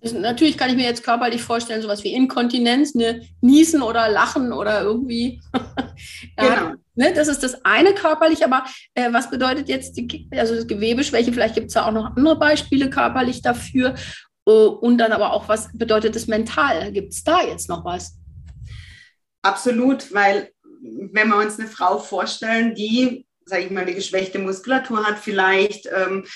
Natürlich 0.00 0.56
kann 0.56 0.70
ich 0.70 0.76
mir 0.76 0.86
jetzt 0.86 1.02
körperlich 1.02 1.42
vorstellen, 1.42 1.82
sowas 1.82 2.02
wie 2.02 2.14
Inkontinenz, 2.14 2.94
ne, 2.94 3.28
Niesen 3.42 3.82
oder 3.82 4.08
Lachen 4.08 4.52
oder 4.52 4.80
irgendwie. 4.82 5.42
genau. 6.36 6.74
Ne, 6.94 7.12
das 7.12 7.28
ist 7.28 7.42
das 7.42 7.62
eine 7.62 7.92
körperlich, 7.92 8.42
aber 8.42 8.64
äh, 8.94 9.12
was 9.12 9.28
bedeutet 9.28 9.68
jetzt 9.68 9.98
die 9.98 10.28
also 10.30 10.66
Gewebeschwäche? 10.66 11.32
Vielleicht 11.32 11.56
gibt 11.56 11.68
es 11.68 11.74
ja 11.74 11.86
auch 11.86 11.92
noch 11.92 12.16
andere 12.16 12.38
Beispiele 12.38 12.88
körperlich 12.88 13.42
dafür. 13.42 13.94
Uh, 14.48 14.68
und 14.68 14.98
dann 14.98 15.10
aber 15.10 15.32
auch, 15.32 15.48
was 15.48 15.76
bedeutet 15.76 16.14
das 16.14 16.28
mental? 16.28 16.92
Gibt 16.92 17.12
es 17.12 17.24
da 17.24 17.42
jetzt 17.42 17.68
noch 17.68 17.84
was? 17.84 18.16
Absolut, 19.46 20.12
weil 20.12 20.50
wenn 20.82 21.28
wir 21.28 21.36
uns 21.36 21.58
eine 21.58 21.68
Frau 21.68 21.98
vorstellen, 22.00 22.74
die, 22.74 23.24
sage 23.44 23.62
ich 23.62 23.70
mal, 23.70 23.82
eine 23.82 23.94
geschwächte 23.94 24.40
Muskulatur 24.40 25.06
hat, 25.06 25.20
vielleicht 25.20 25.86
ähm, 25.86 26.26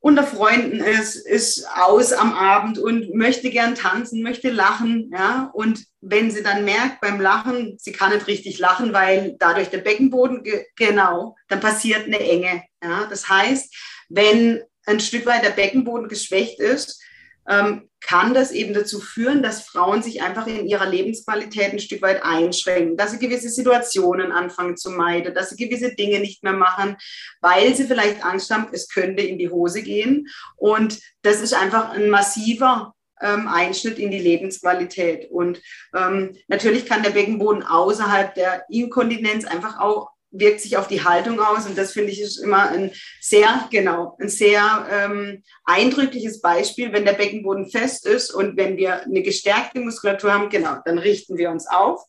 unter 0.00 0.24
Freunden 0.24 0.80
ist, 0.80 1.14
ist 1.14 1.64
aus 1.76 2.12
am 2.12 2.34
Abend 2.34 2.80
und 2.80 3.14
möchte 3.14 3.48
gern 3.50 3.76
tanzen, 3.76 4.24
möchte 4.24 4.50
lachen, 4.50 5.12
ja, 5.14 5.52
und 5.54 5.84
wenn 6.00 6.32
sie 6.32 6.42
dann 6.42 6.64
merkt 6.64 7.00
beim 7.00 7.20
Lachen, 7.20 7.76
sie 7.78 7.92
kann 7.92 8.12
nicht 8.12 8.26
richtig 8.26 8.58
lachen, 8.58 8.92
weil 8.92 9.36
dadurch 9.38 9.70
der 9.70 9.78
Beckenboden, 9.78 10.42
ge 10.42 10.66
genau, 10.74 11.36
dann 11.46 11.60
passiert 11.60 12.06
eine 12.06 12.18
Enge, 12.18 12.64
ja. 12.82 13.06
Das 13.08 13.28
heißt, 13.28 13.72
wenn 14.08 14.60
ein 14.86 14.98
Stück 14.98 15.26
weit 15.26 15.44
der 15.44 15.50
Beckenboden 15.50 16.08
geschwächt 16.08 16.58
ist, 16.58 17.00
ähm, 17.48 17.88
kann 18.02 18.34
das 18.34 18.50
eben 18.50 18.74
dazu 18.74 19.00
führen, 19.00 19.42
dass 19.42 19.62
Frauen 19.62 20.02
sich 20.02 20.22
einfach 20.22 20.46
in 20.46 20.66
ihrer 20.66 20.86
Lebensqualität 20.86 21.72
ein 21.72 21.78
Stück 21.78 22.02
weit 22.02 22.22
einschränken, 22.22 22.96
dass 22.96 23.12
sie 23.12 23.18
gewisse 23.18 23.48
Situationen 23.48 24.32
anfangen 24.32 24.76
zu 24.76 24.90
meiden, 24.90 25.34
dass 25.34 25.50
sie 25.50 25.56
gewisse 25.56 25.94
Dinge 25.94 26.20
nicht 26.20 26.42
mehr 26.42 26.52
machen, 26.52 26.96
weil 27.40 27.74
sie 27.74 27.84
vielleicht 27.84 28.24
Angst 28.24 28.50
haben, 28.50 28.68
es 28.72 28.88
könnte 28.88 29.22
in 29.22 29.38
die 29.38 29.50
Hose 29.50 29.82
gehen. 29.82 30.28
Und 30.56 31.00
das 31.22 31.40
ist 31.40 31.54
einfach 31.54 31.90
ein 31.90 32.10
massiver 32.10 32.94
ähm, 33.20 33.48
Einschnitt 33.48 33.98
in 33.98 34.10
die 34.10 34.18
Lebensqualität. 34.18 35.30
Und 35.30 35.62
ähm, 35.94 36.36
natürlich 36.48 36.86
kann 36.86 37.02
der 37.02 37.10
Beckenboden 37.10 37.62
außerhalb 37.62 38.34
der 38.34 38.64
Inkontinenz 38.68 39.44
einfach 39.44 39.78
auch 39.78 40.11
wirkt 40.32 40.60
sich 40.60 40.76
auf 40.76 40.88
die 40.88 41.04
Haltung 41.04 41.38
aus. 41.40 41.66
Und 41.66 41.78
das 41.78 41.92
finde 41.92 42.10
ich 42.10 42.20
ist 42.20 42.38
immer 42.38 42.68
ein 42.70 42.90
sehr, 43.20 43.68
genau, 43.70 44.16
ein 44.20 44.28
sehr 44.28 44.86
ähm, 44.90 45.42
eindrückliches 45.64 46.40
Beispiel. 46.40 46.92
Wenn 46.92 47.04
der 47.04 47.12
Beckenboden 47.12 47.70
fest 47.70 48.06
ist 48.06 48.32
und 48.32 48.56
wenn 48.56 48.76
wir 48.76 49.02
eine 49.02 49.22
gestärkte 49.22 49.80
Muskulatur 49.80 50.32
haben, 50.32 50.48
genau, 50.48 50.76
dann 50.84 50.98
richten 50.98 51.36
wir 51.36 51.50
uns 51.50 51.66
auf. 51.68 52.02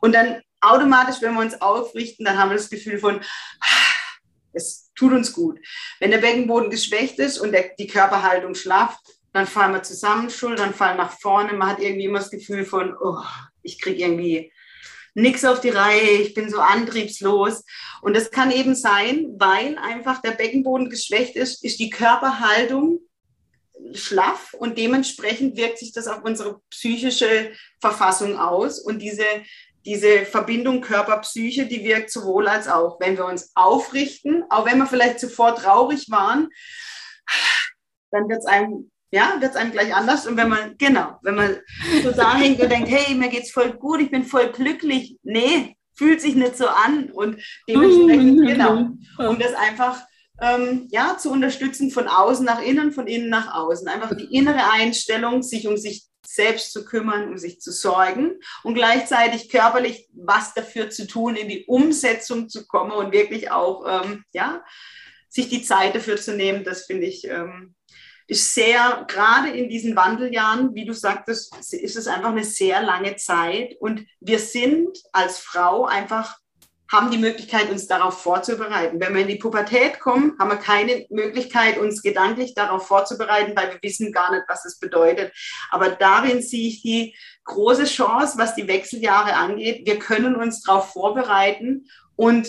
Und 0.00 0.14
dann 0.14 0.40
automatisch, 0.60 1.16
wenn 1.20 1.34
wir 1.34 1.40
uns 1.40 1.60
aufrichten, 1.60 2.24
dann 2.24 2.38
haben 2.38 2.50
wir 2.50 2.56
das 2.56 2.70
Gefühl 2.70 2.98
von, 2.98 3.20
es 4.52 4.92
tut 4.94 5.12
uns 5.12 5.32
gut. 5.32 5.58
Wenn 5.98 6.10
der 6.10 6.18
Beckenboden 6.18 6.70
geschwächt 6.70 7.18
ist 7.18 7.38
und 7.38 7.52
der, 7.52 7.70
die 7.78 7.86
Körperhaltung 7.86 8.54
schlaff, 8.54 8.98
dann 9.32 9.46
fallen 9.46 9.72
wir 9.72 9.82
zusammen, 9.82 10.28
Schultern 10.28 10.74
fallen 10.74 10.96
nach 10.96 11.12
vorne. 11.18 11.52
Man 11.52 11.68
hat 11.68 11.80
irgendwie 11.80 12.06
immer 12.06 12.18
das 12.18 12.30
Gefühl 12.30 12.64
von, 12.64 12.96
oh, 13.00 13.22
ich 13.62 13.80
kriege 13.80 14.02
irgendwie 14.02 14.52
nichts 15.14 15.44
auf 15.44 15.60
die 15.60 15.70
Reihe, 15.70 16.22
ich 16.22 16.34
bin 16.34 16.50
so 16.50 16.60
antriebslos. 16.60 17.64
Und 18.02 18.16
das 18.16 18.30
kann 18.30 18.50
eben 18.50 18.74
sein, 18.74 19.26
weil 19.38 19.78
einfach 19.78 20.20
der 20.22 20.32
Beckenboden 20.32 20.90
geschwächt 20.90 21.36
ist, 21.36 21.64
ist 21.64 21.78
die 21.78 21.90
Körperhaltung 21.90 23.00
schlaff 23.92 24.54
und 24.54 24.78
dementsprechend 24.78 25.56
wirkt 25.56 25.78
sich 25.78 25.92
das 25.92 26.06
auf 26.06 26.22
unsere 26.22 26.60
psychische 26.70 27.52
Verfassung 27.80 28.38
aus. 28.38 28.78
Und 28.78 29.00
diese, 29.00 29.24
diese 29.84 30.26
Verbindung 30.26 30.80
Körper-Psyche, 30.80 31.66
die 31.66 31.84
wirkt 31.84 32.10
sowohl 32.10 32.48
als 32.48 32.68
auch. 32.68 33.00
Wenn 33.00 33.16
wir 33.16 33.24
uns 33.26 33.52
aufrichten, 33.54 34.44
auch 34.50 34.66
wenn 34.66 34.78
wir 34.78 34.86
vielleicht 34.86 35.20
zuvor 35.20 35.54
traurig 35.56 36.10
waren, 36.10 36.48
dann 38.10 38.28
wird 38.28 38.40
es 38.40 38.46
einem 38.46 38.90
ja, 39.10 39.36
wird 39.40 39.50
es 39.50 39.56
einem 39.56 39.72
gleich 39.72 39.94
anders. 39.94 40.26
Und 40.26 40.36
wenn 40.36 40.48
man, 40.48 40.76
genau, 40.78 41.18
wenn 41.22 41.34
man 41.34 41.56
so 42.02 42.12
da 42.12 42.36
hängt 42.36 42.60
und 42.60 42.70
denkt, 42.70 42.88
hey, 42.88 43.14
mir 43.14 43.28
geht's 43.28 43.50
voll 43.50 43.72
gut, 43.72 44.00
ich 44.00 44.10
bin 44.10 44.24
voll 44.24 44.50
glücklich. 44.52 45.18
Nee, 45.22 45.76
fühlt 45.94 46.20
sich 46.20 46.34
nicht 46.34 46.56
so 46.56 46.68
an. 46.68 47.10
Und 47.10 47.42
dementsprechend, 47.68 48.46
genau, 48.46 48.90
um 49.28 49.38
das 49.38 49.54
einfach 49.54 50.00
ähm, 50.40 50.88
ja, 50.90 51.18
zu 51.18 51.30
unterstützen 51.30 51.90
von 51.90 52.08
außen 52.08 52.44
nach 52.44 52.62
innen, 52.62 52.92
von 52.92 53.06
innen 53.06 53.28
nach 53.28 53.54
außen. 53.54 53.88
Einfach 53.88 54.16
die 54.16 54.34
innere 54.34 54.70
Einstellung, 54.70 55.42
sich 55.42 55.66
um 55.66 55.76
sich 55.76 56.06
selbst 56.26 56.72
zu 56.72 56.84
kümmern, 56.84 57.28
um 57.28 57.38
sich 57.38 57.60
zu 57.60 57.72
sorgen 57.72 58.38
und 58.62 58.74
gleichzeitig 58.74 59.48
körperlich 59.48 60.08
was 60.12 60.54
dafür 60.54 60.88
zu 60.90 61.06
tun, 61.06 61.34
in 61.34 61.48
die 61.48 61.64
Umsetzung 61.66 62.48
zu 62.48 62.66
kommen 62.66 62.92
und 62.92 63.12
wirklich 63.12 63.50
auch, 63.50 63.84
ähm, 63.86 64.24
ja, 64.32 64.62
sich 65.28 65.48
die 65.48 65.62
Zeit 65.62 65.94
dafür 65.94 66.16
zu 66.16 66.34
nehmen, 66.34 66.64
das 66.64 66.86
finde 66.86 67.06
ich, 67.06 67.26
ähm, 67.26 67.74
ist 68.30 68.54
sehr, 68.54 69.04
gerade 69.08 69.50
in 69.50 69.68
diesen 69.68 69.96
Wandeljahren, 69.96 70.72
wie 70.74 70.84
du 70.84 70.92
sagtest, 70.92 71.52
ist 71.72 71.96
es 71.96 72.06
einfach 72.06 72.30
eine 72.30 72.44
sehr 72.44 72.80
lange 72.80 73.16
Zeit 73.16 73.74
und 73.80 74.06
wir 74.20 74.38
sind 74.38 74.96
als 75.12 75.38
Frau 75.38 75.84
einfach 75.84 76.38
haben 76.92 77.10
die 77.10 77.18
Möglichkeit, 77.18 77.70
uns 77.70 77.86
darauf 77.86 78.20
vorzubereiten. 78.20 79.00
Wenn 79.00 79.14
wir 79.14 79.22
in 79.22 79.28
die 79.28 79.36
Pubertät 79.36 80.00
kommen, 80.00 80.36
haben 80.40 80.50
wir 80.50 80.56
keine 80.56 81.06
Möglichkeit, 81.10 81.78
uns 81.78 82.02
gedanklich 82.02 82.54
darauf 82.54 82.86
vorzubereiten, 82.88 83.52
weil 83.56 83.70
wir 83.70 83.78
wissen 83.80 84.12
gar 84.12 84.32
nicht, 84.32 84.42
was 84.48 84.64
es 84.64 84.78
bedeutet. 84.80 85.32
Aber 85.70 85.90
darin 85.90 86.42
sehe 86.42 86.66
ich 86.66 86.82
die 86.82 87.14
große 87.44 87.84
Chance, 87.84 88.38
was 88.38 88.56
die 88.56 88.66
Wechseljahre 88.66 89.34
angeht. 89.34 89.86
Wir 89.86 90.00
können 90.00 90.34
uns 90.34 90.62
darauf 90.62 90.92
vorbereiten 90.92 91.86
und 92.16 92.48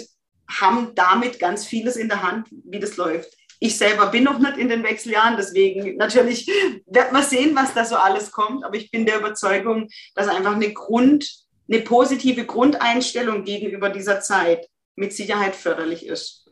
haben 0.50 0.96
damit 0.96 1.40
ganz 1.40 1.66
vieles 1.66 1.96
in 1.96 2.10
der 2.10 2.24
Hand, 2.24 2.48
wie 2.52 2.80
das 2.80 2.98
läuft. 2.98 3.36
Ich 3.64 3.78
selber 3.78 4.08
bin 4.08 4.24
noch 4.24 4.40
nicht 4.40 4.58
in 4.58 4.70
den 4.70 4.84
Wechseljahren, 4.84 5.38
deswegen 5.38 5.96
natürlich 5.98 6.48
wird 6.88 7.12
man 7.12 7.22
sehen, 7.22 7.56
was 7.56 7.76
da 7.76 7.86
so 7.86 7.96
alles 7.96 8.32
kommt. 8.32 8.66
Aber 8.66 8.76
ich 8.76 8.90
bin 8.90 9.06
der 9.06 9.20
Überzeugung, 9.20 9.88
dass 10.16 10.28
einfach 10.28 10.56
eine 10.56 10.74
Grund, 10.74 11.30
eine 11.70 11.82
positive 11.82 12.46
Grundeinstellung 12.46 13.44
gegenüber 13.44 13.90
dieser 13.90 14.20
Zeit 14.20 14.68
mit 14.96 15.14
Sicherheit 15.14 15.56
förderlich 15.56 16.08
ist. 16.08 16.50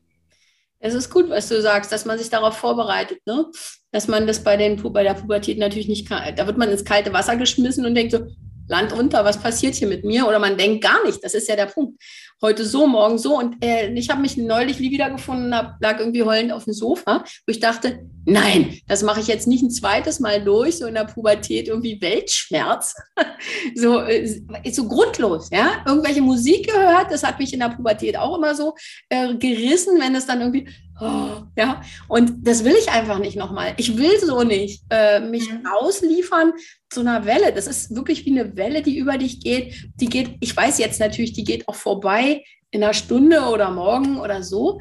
Es 0.77 0.93
ist 0.93 1.09
gut, 1.09 1.29
was 1.29 1.49
du 1.49 1.59
sagst, 1.63 1.91
dass 1.91 2.05
man 2.05 2.19
sich 2.19 2.29
darauf 2.29 2.55
vorbereitet, 2.55 3.19
ne? 3.25 3.47
Dass 3.91 4.07
man 4.07 4.27
das 4.27 4.43
bei, 4.43 4.55
den, 4.55 4.81
bei 4.93 5.01
der 5.01 5.15
Pubertät 5.15 5.57
natürlich 5.57 5.87
nicht. 5.87 6.09
Da 6.11 6.45
wird 6.45 6.59
man 6.59 6.69
ins 6.69 6.85
kalte 6.85 7.11
Wasser 7.11 7.37
geschmissen 7.37 7.87
und 7.87 7.95
denkt 7.95 8.11
so, 8.11 8.27
Land 8.69 8.93
unter, 8.93 9.25
was 9.25 9.39
passiert 9.39 9.75
hier 9.75 9.88
mit 9.88 10.05
mir? 10.05 10.27
Oder 10.27 10.39
man 10.39 10.58
denkt 10.58 10.84
gar 10.84 11.03
nicht, 11.05 11.23
das 11.23 11.34
ist 11.34 11.49
ja 11.49 11.55
der 11.55 11.65
Punkt. 11.65 12.01
Heute 12.41 12.63
so, 12.63 12.88
morgen 12.88 13.17
so. 13.17 13.38
Und 13.38 13.63
äh, 13.63 13.91
ich 13.93 14.10
habe 14.10 14.21
mich 14.21 14.38
neulich 14.38 14.79
wie 14.79 14.91
wiedergefunden, 14.91 15.53
hab, 15.53 15.82
lag 15.82 15.99
irgendwie 15.99 16.23
heulend 16.23 16.53
auf 16.53 16.63
dem 16.63 16.73
Sofa, 16.73 17.23
wo 17.45 17.51
ich 17.51 17.60
dachte, 17.60 18.08
nein, 18.25 18.79
das 18.88 19.03
mache 19.03 19.19
ich 19.19 19.27
jetzt 19.27 19.47
nicht 19.47 19.63
ein 19.63 19.71
zweites 19.71 20.21
Mal 20.21 20.41
durch, 20.41 20.77
so 20.77 20.86
in 20.86 20.93
der 20.93 21.03
Pubertät 21.03 21.67
irgendwie 21.67 21.99
Weltschmerz. 21.99 22.95
so, 23.75 24.01
äh, 24.01 24.25
so 24.71 24.88
grundlos, 24.88 25.49
ja. 25.51 25.84
Irgendwelche 25.86 26.21
Musik 26.21 26.71
gehört, 26.71 27.12
das 27.12 27.23
hat 27.23 27.39
mich 27.39 27.51
in 27.53 27.60
der 27.60 27.69
Pubertät 27.69 28.17
auch 28.17 28.38
immer 28.38 28.55
so 28.55 28.75
äh, 29.10 29.36
gerissen, 29.36 29.99
wenn 29.99 30.15
es 30.15 30.25
dann 30.25 30.39
irgendwie, 30.39 30.69
oh, 31.01 31.43
ja. 31.57 31.81
Und 32.07 32.47
das 32.47 32.63
will 32.63 32.75
ich 32.79 32.89
einfach 32.89 33.19
nicht 33.19 33.38
nochmal. 33.38 33.73
Ich 33.77 33.97
will 33.97 34.19
so 34.19 34.43
nicht 34.43 34.83
äh, 34.89 35.19
mich 35.19 35.51
mhm. 35.51 35.65
ausliefern 35.65 36.53
zu 36.89 37.01
einer 37.01 37.25
Welle. 37.25 37.53
Das 37.53 37.67
ist 37.67 37.95
wirklich 37.95 38.25
wie 38.25 38.39
eine 38.39 38.55
Welle, 38.55 38.81
die 38.81 38.97
über 38.97 39.17
dich 39.17 39.41
geht. 39.41 39.89
Die 39.95 40.07
geht, 40.07 40.38
ich 40.39 40.55
weiß 40.55 40.79
jetzt 40.79 40.99
natürlich, 40.99 41.33
die 41.33 41.43
geht 41.43 41.67
auch 41.67 41.75
vorbei 41.75 42.43
in 42.71 42.83
einer 42.83 42.93
Stunde 42.93 43.41
oder 43.41 43.71
morgen 43.71 44.19
oder 44.19 44.43
so. 44.43 44.79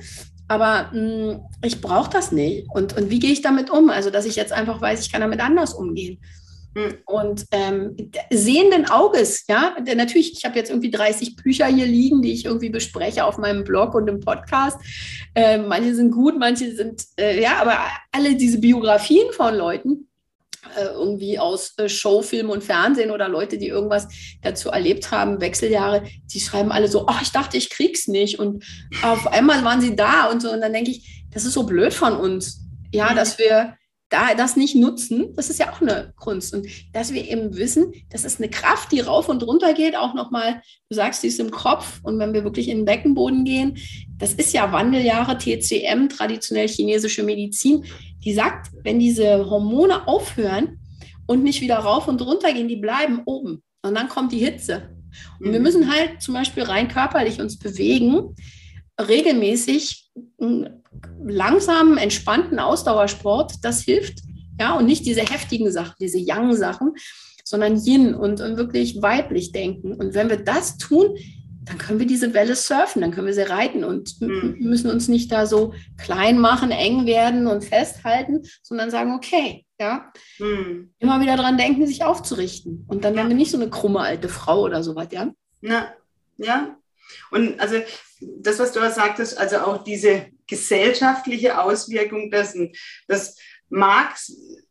Aber 0.48 0.90
mh, 0.92 1.32
hm, 1.32 1.40
ich 1.62 1.80
brauche 1.80 2.10
das 2.10 2.32
nicht. 2.32 2.66
Und, 2.72 2.96
und 2.96 3.10
wie 3.10 3.18
gehe 3.18 3.32
ich 3.32 3.42
damit 3.42 3.70
um? 3.70 3.90
Also, 3.90 4.10
dass 4.10 4.24
ich 4.24 4.36
jetzt 4.36 4.52
einfach 4.52 4.80
weiß, 4.80 5.00
ich 5.00 5.12
kann 5.12 5.20
damit 5.20 5.40
anders 5.40 5.74
umgehen. 5.74 6.18
Hm. 6.74 6.98
Und 7.06 7.44
ähm, 7.50 7.96
sehenden 8.30 8.90
Auges, 8.90 9.46
ja, 9.48 9.76
denn 9.80 9.96
natürlich, 9.96 10.32
ich 10.32 10.44
habe 10.44 10.56
jetzt 10.56 10.70
irgendwie 10.70 10.90
30 10.90 11.36
Bücher 11.36 11.66
hier 11.66 11.86
liegen, 11.86 12.22
die 12.22 12.32
ich 12.32 12.44
irgendwie 12.44 12.70
bespreche 12.70 13.24
auf 13.24 13.38
meinem 13.38 13.64
Blog 13.64 13.94
und 13.94 14.08
im 14.08 14.20
Podcast. 14.20 14.78
Äh, 15.34 15.58
manche 15.58 15.94
sind 15.94 16.10
gut, 16.10 16.38
manche 16.38 16.74
sind, 16.74 17.04
äh, 17.18 17.40
ja, 17.40 17.60
aber 17.60 17.78
alle 18.12 18.36
diese 18.36 18.60
Biografien 18.60 19.32
von 19.32 19.54
Leuten, 19.54 20.08
äh, 20.76 20.84
irgendwie 20.84 21.38
aus 21.38 21.74
äh, 21.78 21.88
Showfilm 21.88 22.50
und 22.50 22.64
Fernsehen 22.64 23.10
oder 23.10 23.28
Leute, 23.28 23.58
die 23.58 23.68
irgendwas 23.68 24.08
dazu 24.42 24.70
erlebt 24.70 25.10
haben, 25.10 25.40
Wechseljahre, 25.40 26.02
die 26.32 26.40
schreiben 26.40 26.72
alle 26.72 26.88
so, 26.88 27.06
oh, 27.06 27.18
ich 27.22 27.32
dachte, 27.32 27.56
ich 27.56 27.70
krieg's 27.70 28.08
nicht. 28.08 28.38
Und 28.38 28.64
auf 29.02 29.26
einmal 29.28 29.64
waren 29.64 29.80
sie 29.80 29.96
da 29.96 30.24
und 30.24 30.42
so. 30.42 30.50
Und 30.50 30.60
dann 30.60 30.72
denke 30.72 30.90
ich, 30.90 31.24
das 31.30 31.44
ist 31.44 31.54
so 31.54 31.62
blöd 31.62 31.94
von 31.94 32.14
uns. 32.14 32.60
Ja, 32.92 33.12
mhm. 33.12 33.16
dass 33.16 33.38
wir 33.38 33.77
da 34.10 34.34
das 34.34 34.56
nicht 34.56 34.74
nutzen, 34.74 35.34
das 35.34 35.50
ist 35.50 35.58
ja 35.58 35.70
auch 35.72 35.82
eine 35.82 36.12
Kunst. 36.16 36.54
Und 36.54 36.66
dass 36.92 37.12
wir 37.12 37.28
eben 37.28 37.56
wissen, 37.56 37.92
das 38.10 38.24
ist 38.24 38.40
eine 38.40 38.48
Kraft, 38.48 38.90
die 38.92 39.00
rauf 39.00 39.28
und 39.28 39.42
runter 39.42 39.74
geht, 39.74 39.96
auch 39.96 40.14
nochmal, 40.14 40.62
du 40.88 40.96
sagst, 40.96 41.22
die 41.22 41.26
ist 41.26 41.40
im 41.40 41.50
Kopf. 41.50 42.00
Und 42.02 42.18
wenn 42.18 42.32
wir 42.32 42.44
wirklich 42.44 42.68
in 42.68 42.78
den 42.78 42.84
Beckenboden 42.86 43.44
gehen, 43.44 43.76
das 44.16 44.32
ist 44.32 44.54
ja 44.54 44.72
Wandeljahre, 44.72 45.36
TCM, 45.36 46.08
traditionell 46.08 46.68
chinesische 46.68 47.22
Medizin, 47.22 47.84
die 48.24 48.32
sagt, 48.32 48.70
wenn 48.82 48.98
diese 48.98 49.48
Hormone 49.48 50.08
aufhören 50.08 50.80
und 51.26 51.42
nicht 51.42 51.60
wieder 51.60 51.78
rauf 51.78 52.08
und 52.08 52.22
runter 52.22 52.52
gehen, 52.52 52.68
die 52.68 52.76
bleiben 52.76 53.22
oben. 53.26 53.62
Und 53.82 53.94
dann 53.94 54.08
kommt 54.08 54.32
die 54.32 54.38
Hitze. 54.38 54.90
Und 55.38 55.52
wir 55.52 55.58
mhm. 55.58 55.64
müssen 55.64 55.92
halt 55.92 56.22
zum 56.22 56.34
Beispiel 56.34 56.62
rein 56.62 56.88
körperlich 56.88 57.40
uns 57.40 57.58
bewegen, 57.58 58.34
regelmäßig 59.00 60.10
langsamen, 61.24 61.98
entspannten 61.98 62.58
Ausdauersport, 62.58 63.54
das 63.62 63.82
hilft. 63.82 64.20
Ja, 64.60 64.76
und 64.76 64.86
nicht 64.86 65.06
diese 65.06 65.20
heftigen 65.20 65.70
Sachen, 65.70 65.94
diese 66.00 66.18
Yang-Sachen, 66.18 66.94
sondern 67.44 67.76
Yin 67.76 68.14
und, 68.14 68.40
und 68.40 68.56
wirklich 68.56 69.00
weiblich 69.00 69.52
denken. 69.52 69.94
Und 69.94 70.14
wenn 70.14 70.28
wir 70.28 70.36
das 70.36 70.76
tun, 70.78 71.16
dann 71.68 71.78
können 71.78 71.98
wir 71.98 72.06
diese 72.06 72.34
Welle 72.34 72.56
surfen, 72.56 73.02
dann 73.02 73.10
können 73.10 73.26
wir 73.26 73.34
sie 73.34 73.48
reiten 73.48 73.84
und 73.84 74.20
mhm. 74.20 74.56
müssen 74.60 74.90
uns 74.90 75.08
nicht 75.08 75.30
da 75.30 75.46
so 75.46 75.74
klein 75.96 76.38
machen, 76.38 76.70
eng 76.70 77.06
werden 77.06 77.46
und 77.46 77.64
festhalten, 77.64 78.42
sondern 78.62 78.90
sagen, 78.90 79.12
okay, 79.14 79.66
ja, 79.78 80.10
mhm. 80.38 80.92
immer 80.98 81.20
wieder 81.20 81.36
dran 81.36 81.58
denken, 81.58 81.86
sich 81.86 82.04
aufzurichten. 82.04 82.84
Und 82.88 83.04
dann 83.04 83.14
ja. 83.14 83.18
werden 83.18 83.28
wir 83.28 83.36
nicht 83.36 83.50
so 83.50 83.58
eine 83.58 83.70
krumme 83.70 84.00
alte 84.00 84.28
Frau 84.28 84.62
oder 84.62 84.82
sowas, 84.82 85.08
ja? 85.10 85.30
Ja, 85.60 85.92
ja. 86.38 86.77
Und 87.30 87.60
also 87.60 87.80
das, 88.20 88.58
was 88.58 88.72
du 88.72 88.80
sagtest, 88.90 89.38
also 89.38 89.58
auch 89.58 89.84
diese 89.84 90.26
gesellschaftliche 90.46 91.60
Auswirkung 91.60 92.30
dessen, 92.30 92.72
das 93.06 93.36
mag, 93.68 94.14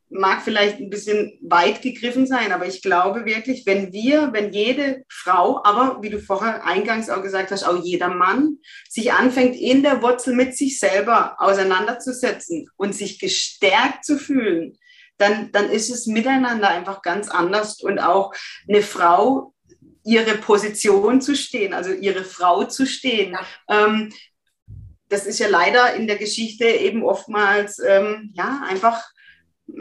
mag 0.10 0.41
vielleicht 0.41 0.80
ein 0.80 0.89
bisschen 0.89 1.38
weit 1.41 1.82
gegriffen 1.82 2.26
sein, 2.26 2.52
aber 2.52 2.65
ich 2.65 2.82
glaube 2.82 3.26
wirklich, 3.26 3.65
wenn 3.65 3.93
wir, 3.93 4.34
wenn 4.34 4.52
jede 4.52 5.04
Frau, 5.10 5.62
aber 5.63 6.00
wie 6.02 6.10
du 6.10 6.19
vorher 6.19 6.65
eingangs 6.65 7.10
auch 7.10 7.21
gesagt 7.21 7.52
hast, 7.52 7.63
auch 7.63 7.84
jeder 7.84 8.10
Mann 8.10 8.58
sich 8.89 9.13
anfängt, 9.13 9.56
in 9.56 9.84
der 9.84 10.02
Wurzel 10.02 10.36
mit 10.36 10.58
sich 10.58 10.80
selber 10.80 11.36
auseinanderzusetzen 11.39 12.69
und 12.76 12.95
sich 12.95 13.19
gestärkt 13.19 14.04
zu 14.04 14.17
fühlen, 14.17 14.78
dann, 15.17 15.52
dann 15.52 15.69
ist 15.69 15.89
es 15.89 16.06
miteinander 16.06 16.69
einfach 16.69 17.02
ganz 17.02 17.28
anders 17.30 17.82
und 17.82 18.00
auch 18.00 18.34
eine 18.67 18.82
Frau 18.82 19.54
ihre 20.07 20.37
Position 20.37 21.19
zu 21.19 21.35
stehen, 21.35 21.73
also 21.73 21.91
ihre 21.91 22.23
Frau 22.23 22.63
zu 22.63 22.85
stehen. 22.85 23.33
Ja. 23.33 23.85
Ähm, 23.85 24.13
das 25.09 25.25
ist 25.25 25.39
ja 25.39 25.49
leider 25.49 25.95
in 25.95 26.07
der 26.07 26.17
Geschichte 26.17 26.65
eben 26.65 27.03
oftmals, 27.03 27.79
ähm, 27.79 28.31
ja, 28.33 28.61
einfach, 28.67 29.03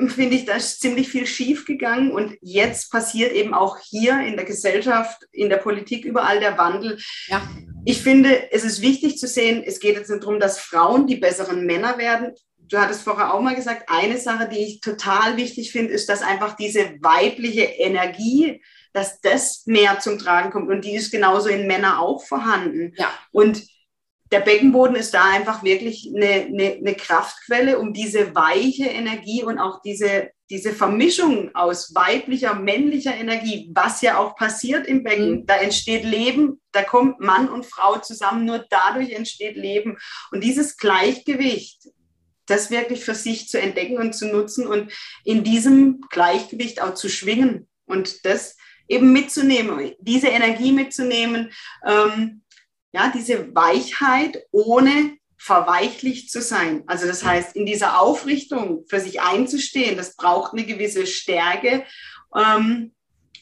finde 0.08 0.34
ich, 0.36 0.44
da 0.44 0.56
ist 0.56 0.80
ziemlich 0.80 1.08
viel 1.08 1.26
schief 1.26 1.64
gegangen. 1.64 2.10
Und 2.10 2.36
jetzt 2.40 2.90
passiert 2.90 3.32
eben 3.32 3.54
auch 3.54 3.78
hier 3.78 4.20
in 4.20 4.36
der 4.36 4.44
Gesellschaft, 4.44 5.22
in 5.32 5.48
der 5.48 5.58
Politik 5.58 6.04
überall 6.04 6.40
der 6.40 6.58
Wandel. 6.58 6.98
Ja. 7.28 7.42
Ich 7.84 8.02
finde, 8.02 8.52
es 8.52 8.64
ist 8.64 8.82
wichtig 8.82 9.18
zu 9.18 9.28
sehen, 9.28 9.62
es 9.64 9.78
geht 9.78 9.94
jetzt 9.94 10.10
nicht 10.10 10.24
darum, 10.24 10.40
dass 10.40 10.58
Frauen 10.58 11.06
die 11.06 11.16
besseren 11.16 11.66
Männer 11.66 11.98
werden. 11.98 12.32
Du 12.68 12.78
hattest 12.78 13.02
vorher 13.02 13.32
auch 13.32 13.40
mal 13.40 13.54
gesagt, 13.54 13.84
eine 13.88 14.18
Sache, 14.18 14.48
die 14.48 14.58
ich 14.58 14.80
total 14.80 15.36
wichtig 15.36 15.72
finde, 15.72 15.92
ist, 15.92 16.08
dass 16.08 16.22
einfach 16.22 16.56
diese 16.56 16.96
weibliche 17.00 17.62
Energie, 17.62 18.62
dass 18.92 19.20
das 19.20 19.66
mehr 19.66 20.00
zum 20.00 20.18
Tragen 20.18 20.50
kommt. 20.50 20.68
Und 20.70 20.84
die 20.84 20.94
ist 20.94 21.10
genauso 21.10 21.48
in 21.48 21.66
Männern 21.66 21.98
auch 21.98 22.24
vorhanden. 22.24 22.92
Ja. 22.96 23.10
Und 23.30 23.62
der 24.32 24.40
Beckenboden 24.40 24.96
ist 24.96 25.14
da 25.14 25.24
einfach 25.24 25.62
wirklich 25.62 26.10
eine, 26.14 26.46
eine, 26.46 26.72
eine, 26.74 26.94
Kraftquelle, 26.94 27.78
um 27.78 27.92
diese 27.92 28.34
weiche 28.34 28.86
Energie 28.86 29.44
und 29.44 29.58
auch 29.58 29.80
diese, 29.82 30.30
diese 30.50 30.72
Vermischung 30.72 31.54
aus 31.54 31.94
weiblicher, 31.94 32.54
männlicher 32.54 33.14
Energie, 33.14 33.70
was 33.72 34.02
ja 34.02 34.18
auch 34.18 34.34
passiert 34.34 34.86
im 34.86 35.04
Becken. 35.04 35.30
Mhm. 35.30 35.46
Da 35.46 35.56
entsteht 35.56 36.04
Leben, 36.04 36.60
da 36.72 36.82
kommt 36.82 37.20
Mann 37.20 37.48
und 37.48 37.66
Frau 37.66 37.98
zusammen, 37.98 38.44
nur 38.44 38.64
dadurch 38.68 39.12
entsteht 39.12 39.56
Leben. 39.56 39.96
Und 40.32 40.42
dieses 40.42 40.76
Gleichgewicht, 40.76 41.88
das 42.46 42.70
wirklich 42.70 43.04
für 43.04 43.14
sich 43.14 43.48
zu 43.48 43.60
entdecken 43.60 43.98
und 43.98 44.14
zu 44.14 44.26
nutzen 44.26 44.66
und 44.66 44.92
in 45.24 45.44
diesem 45.44 46.00
Gleichgewicht 46.10 46.80
auch 46.80 46.94
zu 46.94 47.08
schwingen 47.08 47.68
und 47.86 48.24
das 48.24 48.56
eben 48.88 49.12
mitzunehmen, 49.12 49.92
diese 49.98 50.28
Energie 50.28 50.72
mitzunehmen, 50.72 51.52
ähm, 51.84 52.42
ja, 52.92 53.12
diese 53.14 53.54
Weichheit 53.54 54.44
ohne 54.52 55.16
verweichlicht 55.36 56.30
zu 56.30 56.40
sein. 56.40 56.84
Also 56.86 57.06
das 57.06 57.24
heißt, 57.24 57.56
in 57.56 57.66
dieser 57.66 58.00
Aufrichtung 58.00 58.84
für 58.88 59.00
sich 59.00 59.20
einzustehen, 59.20 59.96
das 59.96 60.16
braucht 60.16 60.52
eine 60.52 60.64
gewisse 60.64 61.06
Stärke. 61.06 61.84
Ähm, 62.34 62.94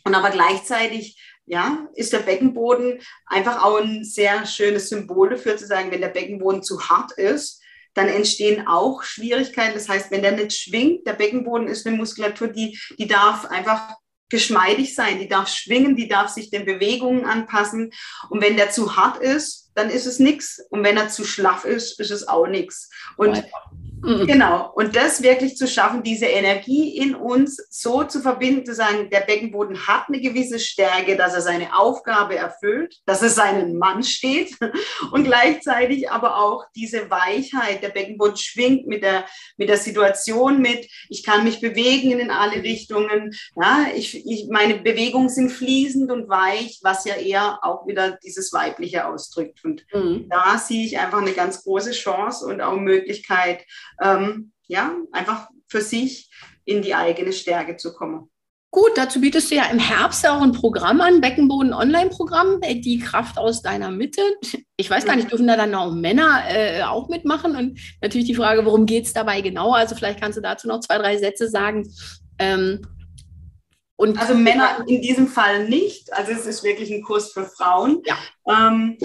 und 0.04 0.14
aber 0.14 0.30
gleichzeitig 0.30 1.18
ja, 1.46 1.88
ist 1.94 2.12
der 2.12 2.20
Beckenboden 2.20 3.00
einfach 3.26 3.62
auch 3.62 3.80
ein 3.80 4.04
sehr 4.04 4.46
schönes 4.46 4.88
Symbol 4.88 5.30
dafür 5.30 5.56
zu 5.56 5.66
sagen, 5.66 5.90
wenn 5.90 6.00
der 6.00 6.08
Beckenboden 6.08 6.62
zu 6.62 6.88
hart 6.88 7.12
ist, 7.12 7.62
dann 7.94 8.08
entstehen 8.08 8.66
auch 8.66 9.02
Schwierigkeiten. 9.02 9.74
Das 9.74 9.88
heißt, 9.88 10.10
wenn 10.10 10.22
der 10.22 10.32
nicht 10.32 10.52
schwingt, 10.52 11.06
der 11.06 11.14
Beckenboden 11.14 11.68
ist 11.68 11.86
eine 11.86 11.96
Muskulatur, 11.96 12.48
die, 12.48 12.78
die 12.98 13.06
darf 13.06 13.46
einfach 13.46 13.94
geschmeidig 14.28 14.94
sein, 14.94 15.20
die 15.20 15.28
darf 15.28 15.48
schwingen, 15.48 15.96
die 15.96 16.08
darf 16.08 16.28
sich 16.28 16.50
den 16.50 16.64
Bewegungen 16.64 17.24
anpassen. 17.24 17.92
Und 18.30 18.42
wenn 18.42 18.56
der 18.56 18.70
zu 18.70 18.96
hart 18.96 19.22
ist, 19.22 19.70
dann 19.74 19.90
ist 19.90 20.06
es 20.06 20.18
nichts. 20.18 20.60
Und 20.70 20.84
wenn 20.84 20.96
er 20.96 21.08
zu 21.08 21.24
schlaff 21.24 21.64
ist, 21.64 22.00
ist 22.00 22.10
es 22.10 22.26
auch 22.26 22.46
nichts. 22.46 22.90
Und 23.16 23.44
Mhm. 24.04 24.26
Genau. 24.26 24.70
Und 24.74 24.96
das 24.96 25.22
wirklich 25.22 25.56
zu 25.56 25.66
schaffen, 25.66 26.02
diese 26.02 26.26
Energie 26.26 26.96
in 26.96 27.14
uns 27.14 27.56
so 27.70 28.04
zu 28.04 28.20
verbinden, 28.20 28.66
zu 28.66 28.74
sagen, 28.74 29.08
der 29.10 29.20
Beckenboden 29.20 29.86
hat 29.86 30.04
eine 30.08 30.20
gewisse 30.20 30.58
Stärke, 30.58 31.16
dass 31.16 31.34
er 31.34 31.40
seine 31.40 31.76
Aufgabe 31.76 32.36
erfüllt, 32.36 32.96
dass 33.06 33.22
er 33.22 33.30
seinen 33.30 33.78
Mann 33.78 34.02
steht 34.02 34.56
und 35.12 35.24
gleichzeitig 35.24 36.10
aber 36.10 36.36
auch 36.36 36.64
diese 36.76 37.10
Weichheit, 37.10 37.82
der 37.82 37.88
Beckenboden 37.88 38.36
schwingt 38.36 38.86
mit 38.86 39.02
der, 39.02 39.24
mit 39.56 39.68
der 39.68 39.78
Situation 39.78 40.60
mit, 40.60 40.86
ich 41.08 41.24
kann 41.24 41.44
mich 41.44 41.60
bewegen 41.60 42.18
in 42.18 42.30
alle 42.30 42.62
Richtungen, 42.62 43.34
ja, 43.56 43.86
ich, 43.94 44.26
ich, 44.26 44.48
meine 44.50 44.74
Bewegungen 44.74 45.28
sind 45.28 45.50
fließend 45.50 46.10
und 46.10 46.28
weich, 46.28 46.80
was 46.82 47.04
ja 47.04 47.14
eher 47.14 47.60
auch 47.62 47.86
wieder 47.86 48.18
dieses 48.22 48.52
Weibliche 48.52 49.06
ausdrückt. 49.06 49.64
Und 49.64 49.84
mhm. 49.92 50.28
da 50.28 50.58
sehe 50.58 50.84
ich 50.84 50.98
einfach 50.98 51.22
eine 51.22 51.32
ganz 51.32 51.64
große 51.64 51.92
Chance 51.92 52.46
und 52.46 52.60
auch 52.60 52.76
Möglichkeit, 52.76 53.64
ähm, 54.00 54.52
ja, 54.66 54.94
einfach 55.12 55.48
für 55.68 55.80
sich 55.80 56.30
in 56.64 56.82
die 56.82 56.94
eigene 56.94 57.32
Stärke 57.32 57.76
zu 57.76 57.94
kommen. 57.94 58.30
Gut, 58.74 58.90
dazu 58.96 59.20
bietest 59.20 59.52
du 59.52 59.54
ja 59.54 59.66
im 59.66 59.78
Herbst 59.78 60.28
auch 60.28 60.42
ein 60.42 60.50
Programm 60.50 61.00
an, 61.00 61.20
Beckenboden 61.20 61.72
Online-Programm, 61.72 62.58
äh, 62.62 62.74
die 62.74 62.98
Kraft 62.98 63.38
aus 63.38 63.62
deiner 63.62 63.92
Mitte. 63.92 64.20
Ich 64.76 64.90
weiß 64.90 65.04
gar 65.04 65.14
nicht, 65.14 65.30
dürfen 65.30 65.46
da 65.46 65.56
dann 65.56 65.76
auch 65.76 65.92
Männer 65.92 66.42
äh, 66.48 66.82
auch 66.82 67.08
mitmachen? 67.08 67.54
Und 67.54 67.78
natürlich 68.02 68.26
die 68.26 68.34
Frage, 68.34 68.64
worum 68.64 68.84
geht 68.84 69.06
es 69.06 69.12
dabei 69.12 69.42
genau? 69.42 69.72
Also 69.72 69.94
vielleicht 69.94 70.20
kannst 70.20 70.38
du 70.38 70.42
dazu 70.42 70.66
noch 70.66 70.80
zwei, 70.80 70.98
drei 70.98 71.16
Sätze 71.18 71.48
sagen. 71.48 71.88
Ähm, 72.40 72.82
und 73.94 74.18
also 74.18 74.34
Männer 74.34 74.84
in 74.88 75.02
diesem 75.02 75.28
Fall 75.28 75.68
nicht. 75.68 76.12
Also 76.12 76.32
es 76.32 76.44
ist 76.44 76.64
wirklich 76.64 76.90
ein 76.92 77.04
Kurs 77.04 77.30
für 77.30 77.44
Frauen. 77.44 78.02
Ja. 78.04 78.16
Ähm, 78.48 78.98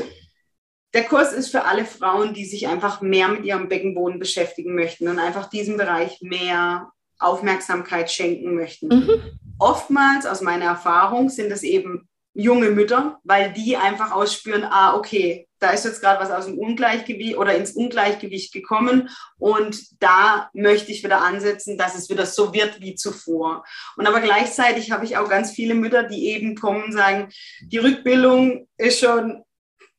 der 0.94 1.04
Kurs 1.04 1.34
ist 1.34 1.52
für 1.52 1.66
alle 1.66 1.86
Frauen, 1.86 2.34
die 2.34 2.46
sich 2.46 2.68
einfach 2.68 3.02
mehr 3.02 3.28
mit 3.28 3.46
ihrem 3.46 3.70
Beckenboden 3.70 4.20
beschäftigen 4.20 4.76
möchten 4.76 5.08
und 5.08 5.20
einfach 5.20 5.50
diesem 5.50 5.78
Bereich 5.78 6.20
mehr 6.22 6.92
Aufmerksamkeit 7.20 8.12
schenken 8.12 8.56
möchten. 8.56 8.88
Mhm. 8.88 9.40
Oftmals, 9.60 10.26
aus 10.26 10.42
meiner 10.42 10.66
Erfahrung, 10.66 11.30
sind 11.30 11.52
es 11.52 11.64
eben 11.64 12.08
junge 12.34 12.70
Mütter, 12.70 13.20
weil 13.24 13.52
die 13.52 13.76
einfach 13.76 14.12
ausspüren, 14.12 14.64
ah, 14.64 14.96
okay, 14.96 15.48
da 15.60 15.72
ist 15.72 15.84
jetzt 15.84 16.00
gerade 16.00 16.22
was 16.22 16.32
aus 16.32 16.46
dem 16.46 16.58
Ungleichgewicht 16.58 17.38
oder 17.38 17.54
ins 17.56 17.72
Ungleichgewicht 17.72 18.54
gekommen 18.54 19.10
und 19.38 20.02
da 20.02 20.50
möchte 20.54 20.92
ich 20.92 21.04
wieder 21.04 21.22
ansetzen, 21.22 21.78
dass 21.78 21.96
es 21.96 22.10
wieder 22.10 22.26
so 22.26 22.54
wird 22.54 22.80
wie 22.80 22.96
zuvor. 22.96 23.66
Und 23.98 24.08
aber 24.08 24.22
gleichzeitig 24.22 24.92
habe 24.92 25.04
ich 25.04 25.18
auch 25.18 25.30
ganz 25.30 25.52
viele 25.52 25.76
Mütter, 25.76 26.04
die 26.04 26.30
eben 26.30 26.56
kommen 26.56 26.84
und 26.84 26.94
sagen, 26.94 27.28
die 27.62 27.78
Rückbildung 27.78 28.70
ist 28.78 29.00
schon 29.00 29.44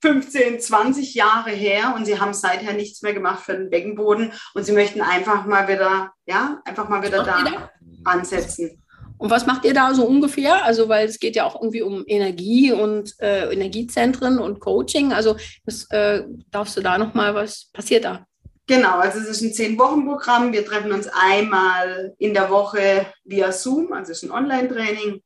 15, 0.02 0.60
20 0.60 1.14
Jahre 1.14 1.50
her 1.50 1.94
und 1.96 2.06
sie 2.06 2.18
haben 2.18 2.32
seither 2.32 2.72
nichts 2.72 3.02
mehr 3.02 3.12
gemacht 3.12 3.44
für 3.44 3.52
den 3.52 3.70
Beckenboden 3.70 4.32
und 4.54 4.64
sie 4.64 4.72
möchten 4.72 5.02
einfach 5.02 5.46
mal 5.46 5.68
wieder, 5.68 6.12
ja, 6.26 6.60
einfach 6.64 6.88
mal 6.88 7.02
wieder 7.02 7.22
da, 7.22 7.44
da 7.44 7.70
ansetzen. 8.04 8.82
Und 9.18 9.30
was 9.30 9.44
macht 9.44 9.66
ihr 9.66 9.74
da 9.74 9.92
so 9.92 10.06
ungefähr? 10.06 10.64
Also, 10.64 10.88
weil 10.88 11.06
es 11.06 11.20
geht 11.20 11.36
ja 11.36 11.44
auch 11.44 11.54
irgendwie 11.54 11.82
um 11.82 12.04
Energie 12.06 12.72
und 12.72 13.14
äh, 13.20 13.52
Energiezentren 13.52 14.38
und 14.38 14.60
Coaching. 14.60 15.12
Also, 15.12 15.36
das, 15.66 15.86
äh, 15.90 16.24
darfst 16.50 16.78
du 16.78 16.80
da 16.80 16.96
nochmal, 16.96 17.34
was 17.34 17.68
passiert 17.70 18.06
da? 18.06 18.24
Genau, 18.66 18.98
also 18.98 19.18
es 19.18 19.26
ist 19.26 19.42
ein 19.42 19.52
Zehn-Wochen-Programm. 19.52 20.52
Wir 20.52 20.64
treffen 20.64 20.92
uns 20.92 21.06
einmal 21.08 22.14
in 22.18 22.32
der 22.32 22.48
Woche 22.50 23.06
via 23.24 23.52
Zoom, 23.52 23.92
also 23.92 24.12
es 24.12 24.22
ist 24.22 24.30
ein 24.30 24.32
Online-Training. 24.32 25.20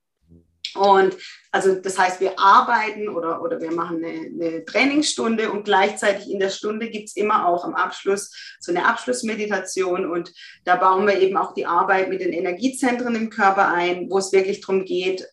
Und 0.75 1.17
also 1.53 1.75
das 1.75 1.99
heißt, 1.99 2.21
wir 2.21 2.39
arbeiten 2.39 3.09
oder, 3.09 3.43
oder 3.43 3.61
wir 3.61 3.71
machen 3.71 4.05
eine, 4.05 4.49
eine 4.49 4.65
Trainingsstunde 4.65 5.51
und 5.53 5.65
gleichzeitig 5.65 6.31
in 6.31 6.41
der 6.41 6.51
Stunde 6.51 6.91
gibt 6.91 7.09
es 7.09 7.17
immer 7.17 7.47
auch 7.47 7.65
am 7.65 7.75
Abschluss 7.75 8.33
so 8.61 8.73
eine 8.73 8.87
Abschlussmeditation 8.87 10.11
und 10.11 10.33
da 10.65 10.77
bauen 10.77 11.07
wir 11.07 11.21
eben 11.21 11.37
auch 11.37 11.55
die 11.55 11.67
Arbeit 11.67 12.09
mit 12.09 12.21
den 12.21 12.33
Energiezentren 12.33 13.15
im 13.15 13.31
Körper 13.31 13.73
ein, 13.73 14.11
wo 14.11 14.19
es 14.19 14.33
wirklich 14.33 14.61
darum 14.63 14.85
geht, 14.85 15.27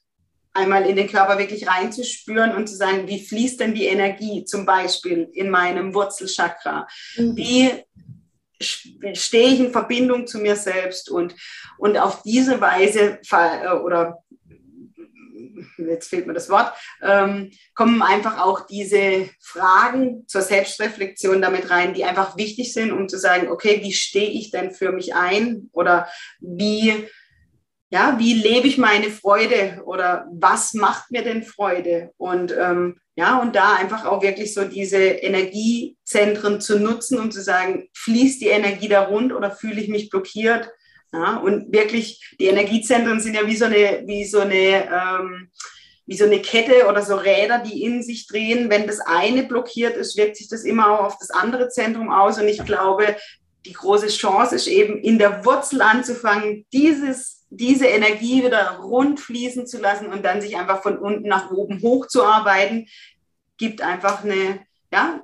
einmal 0.54 0.86
in 0.86 0.96
den 0.96 1.10
Körper 1.10 1.38
wirklich 1.38 1.68
reinzuspüren 1.68 2.56
und 2.56 2.68
zu 2.68 2.76
sagen, 2.76 3.08
wie 3.08 3.26
fließt 3.26 3.60
denn 3.60 3.74
die 3.74 3.86
Energie 3.86 4.44
zum 4.46 4.66
Beispiel 4.66 5.30
in 5.34 5.50
meinem 5.50 5.94
Wurzelchakra? 5.94 6.88
Mhm. 7.16 7.36
Wie 7.36 7.72
stehe 8.62 9.48
ich 9.48 9.60
in 9.60 9.72
Verbindung 9.72 10.28
zu 10.28 10.38
mir 10.38 10.56
selbst 10.56 11.10
und, 11.10 11.36
und 11.78 11.98
auf 11.98 12.22
diese 12.22 12.62
Weise 12.62 13.20
oder 13.84 14.24
jetzt 15.78 16.10
fehlt 16.10 16.28
mir 16.28 16.34
das 16.34 16.50
Wort, 16.50 16.74
ähm, 17.02 17.52
kommen 17.76 18.02
einfach 18.02 18.40
auch 18.40 18.66
diese 18.66 19.30
Fragen 19.40 20.28
zur 20.28 20.42
Selbstreflexion 20.42 21.42
damit 21.42 21.70
rein, 21.70 21.94
die 21.94 22.06
einfach 22.06 22.38
wichtig 22.38 22.74
sind, 22.74 22.92
um 22.92 23.10
zu 23.10 23.18
sagen, 23.18 23.50
okay, 23.50 23.82
wie 23.84 23.94
stehe 23.94 24.30
ich 24.30 24.52
denn 24.52 24.72
für 24.72 24.92
mich 24.92 25.16
ein 25.16 25.70
oder 25.74 26.08
wie, 26.40 27.08
ja, 27.90 28.18
wie 28.20 28.34
lebe 28.34 28.68
ich 28.68 28.78
meine 28.78 29.10
Freude 29.10 29.82
oder 29.86 30.28
was 30.32 30.74
macht 30.74 31.12
mir 31.12 31.24
denn 31.24 31.44
Freude? 31.44 32.12
Und 32.18 32.56
ähm, 32.58 33.00
ja, 33.16 33.40
und 33.40 33.56
da 33.56 33.76
einfach 33.76 34.06
auch 34.06 34.24
wirklich 34.24 34.54
so 34.54 34.64
diese 34.64 34.98
Energiezentren 34.98 36.62
zu 36.62 36.80
nutzen, 36.80 37.20
um 37.20 37.30
zu 37.30 37.42
sagen, 37.42 37.90
fließt 37.94 38.42
die 38.42 38.48
Energie 38.48 38.88
da 38.88 39.04
rund 39.04 39.34
oder 39.34 39.52
fühle 39.52 39.82
ich 39.82 39.90
mich 39.90 40.10
blockiert? 40.10 40.70
Ja, 41.14 41.38
und 41.38 41.74
wirklich, 41.74 42.36
die 42.40 42.46
Energiezentren 42.48 43.20
sind 43.20 43.34
ja 43.34 43.46
wie 43.46 43.58
so 43.58 43.66
eine, 43.66 44.04
wie 44.06 44.24
so 44.26 44.40
eine, 44.40 44.90
ähm, 44.90 45.52
wie 46.06 46.16
so 46.16 46.26
eine 46.26 46.42
Kette 46.42 46.88
oder 46.88 47.02
so 47.02 47.16
Räder, 47.16 47.60
die 47.60 47.84
in 47.84 48.02
sich 48.02 48.28
drehen. 48.28 48.70
Wenn 48.70 48.88
das 48.88 49.02
eine 49.02 49.44
blockiert 49.44 49.98
ist, 49.98 50.18
wirkt 50.18 50.38
sich 50.38 50.48
das 50.48 50.64
immer 50.64 50.90
auch 50.90 51.06
auf 51.06 51.18
das 51.20 51.30
andere 51.30 51.70
Zentrum 51.70 52.10
aus. 52.12 52.40
Und 52.40 52.48
ich 52.48 52.64
glaube, 52.66 53.18
die 53.66 53.74
große 53.74 54.08
Chance 54.08 54.56
ist 54.56 54.68
eben, 54.68 55.00
in 55.00 55.20
der 55.20 55.46
Wurzel 55.46 55.82
anzufangen, 55.82 56.66
dieses, 56.74 57.46
diese 57.50 57.88
Energie 57.88 58.44
wieder 58.44 58.80
rund 58.82 59.20
fließen 59.20 59.68
zu 59.68 59.80
lassen 59.80 60.08
und 60.08 60.24
dann 60.24 60.42
sich 60.42 60.58
einfach 60.58 60.82
von 60.82 60.98
unten 60.98 61.28
nach 61.28 61.52
oben 61.52 61.82
hochzuarbeiten, 61.82 62.88
gibt 63.58 63.82
einfach 63.82 64.24
eine, 64.24 64.62
ja, 64.92 65.22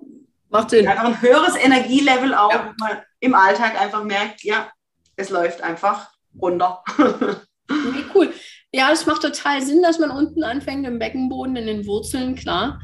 Macht 0.50 0.69
Sinn. 0.69 0.88
einfach 0.88 1.06
ein 1.06 1.21
höheres 1.21 1.56
Energielevel 1.56 2.34
auch, 2.34 2.52
ja. 2.52 2.67
wo 2.67 2.86
man 2.86 3.02
im 3.19 3.34
Alltag 3.34 3.80
einfach 3.82 4.04
merkt, 4.04 4.43
ja, 4.43 4.69
es 5.17 5.30
läuft 5.30 5.62
einfach 5.62 6.10
runter. 6.39 6.84
Okay, 7.69 8.06
cool. 8.15 8.34
Ja, 8.71 8.93
es 8.93 9.06
macht 9.06 9.23
total 9.23 9.62
Sinn, 9.62 9.82
dass 9.82 9.99
man 9.99 10.10
unten 10.10 10.41
anfängt 10.41 10.88
im 10.88 10.99
Beckenboden, 10.99 11.58
in 11.58 11.67
den 11.67 11.86
Wurzeln, 11.86 12.36
klar. 12.36 12.82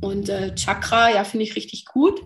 Und 0.00 0.28
äh, 0.28 0.52
Chakra, 0.56 1.10
ja, 1.10 1.22
finde 1.22 1.44
ich 1.44 1.54
richtig 1.54 1.84
gut. 1.84 2.20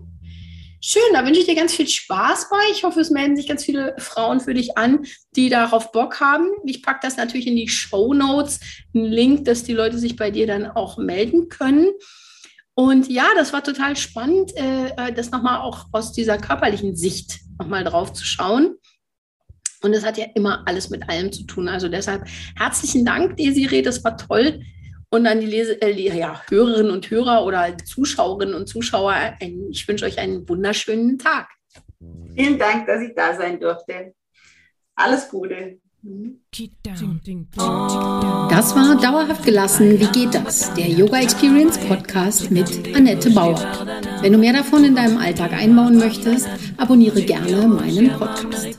Schön, 0.80 1.02
da 1.12 1.26
wünsche 1.26 1.40
ich 1.40 1.46
dir 1.46 1.54
ganz 1.54 1.74
viel 1.74 1.86
Spaß 1.86 2.48
bei. 2.48 2.56
Ich 2.72 2.84
hoffe, 2.84 3.00
es 3.00 3.10
melden 3.10 3.36
sich 3.36 3.48
ganz 3.48 3.64
viele 3.64 3.94
Frauen 3.98 4.40
für 4.40 4.54
dich 4.54 4.78
an, 4.78 5.04
die 5.36 5.50
darauf 5.50 5.92
Bock 5.92 6.20
haben. 6.20 6.48
Ich 6.64 6.82
packe 6.82 7.00
das 7.02 7.18
natürlich 7.18 7.46
in 7.46 7.56
die 7.56 7.68
Show 7.68 8.14
Notes, 8.14 8.60
einen 8.94 9.04
Link, 9.04 9.44
dass 9.44 9.64
die 9.64 9.74
Leute 9.74 9.98
sich 9.98 10.16
bei 10.16 10.30
dir 10.30 10.46
dann 10.46 10.66
auch 10.66 10.96
melden 10.96 11.50
können. 11.50 11.90
Und 12.74 13.10
ja, 13.10 13.26
das 13.36 13.52
war 13.52 13.62
total 13.62 13.96
spannend, 13.96 14.56
äh, 14.56 14.88
äh 14.96 15.12
das 15.12 15.30
nochmal 15.30 15.60
auch 15.60 15.86
aus 15.92 16.12
dieser 16.12 16.38
körperlichen 16.38 16.96
Sicht 16.96 17.40
nochmal 17.58 17.84
drauf 17.84 18.14
zu 18.14 18.24
schauen. 18.24 18.76
Und 19.84 19.92
es 19.92 20.04
hat 20.04 20.16
ja 20.16 20.24
immer 20.34 20.62
alles 20.66 20.88
mit 20.88 21.08
allem 21.08 21.30
zu 21.30 21.44
tun. 21.44 21.68
Also 21.68 21.88
deshalb 21.88 22.26
herzlichen 22.56 23.04
Dank, 23.04 23.36
Desiree, 23.36 23.82
das 23.82 24.02
war 24.02 24.16
toll. 24.16 24.60
Und 25.10 25.26
an 25.26 25.40
die 25.40 25.46
Lese 25.46 25.80
äh, 25.80 25.92
ja, 25.92 26.42
Hörerinnen 26.48 26.90
und 26.90 27.08
Hörer 27.10 27.44
oder 27.44 27.76
Zuschauerinnen 27.78 28.54
und 28.54 28.66
Zuschauer, 28.66 29.12
ein, 29.12 29.68
ich 29.70 29.86
wünsche 29.86 30.06
euch 30.06 30.18
einen 30.18 30.48
wunderschönen 30.48 31.18
Tag. 31.18 31.48
Vielen 32.34 32.58
Dank, 32.58 32.86
dass 32.86 33.02
ich 33.02 33.14
da 33.14 33.36
sein 33.36 33.60
durfte. 33.60 34.14
Alles 34.96 35.28
Gute. 35.28 35.78
Das 38.50 38.76
war 38.76 39.00
Dauerhaft 39.00 39.44
gelassen. 39.44 39.98
Wie 39.98 40.06
geht 40.08 40.34
das? 40.34 40.74
Der 40.74 40.88
Yoga 40.88 41.20
Experience 41.20 41.78
Podcast 41.78 42.50
mit 42.50 42.94
Annette 42.94 43.30
Bauer. 43.30 43.58
Wenn 44.20 44.32
du 44.32 44.38
mehr 44.38 44.52
davon 44.52 44.84
in 44.84 44.94
deinem 44.94 45.16
Alltag 45.16 45.54
einbauen 45.54 45.96
möchtest, 45.96 46.46
abonniere 46.76 47.22
gerne 47.22 47.66
meinen 47.66 48.10
Podcast. 48.18 48.78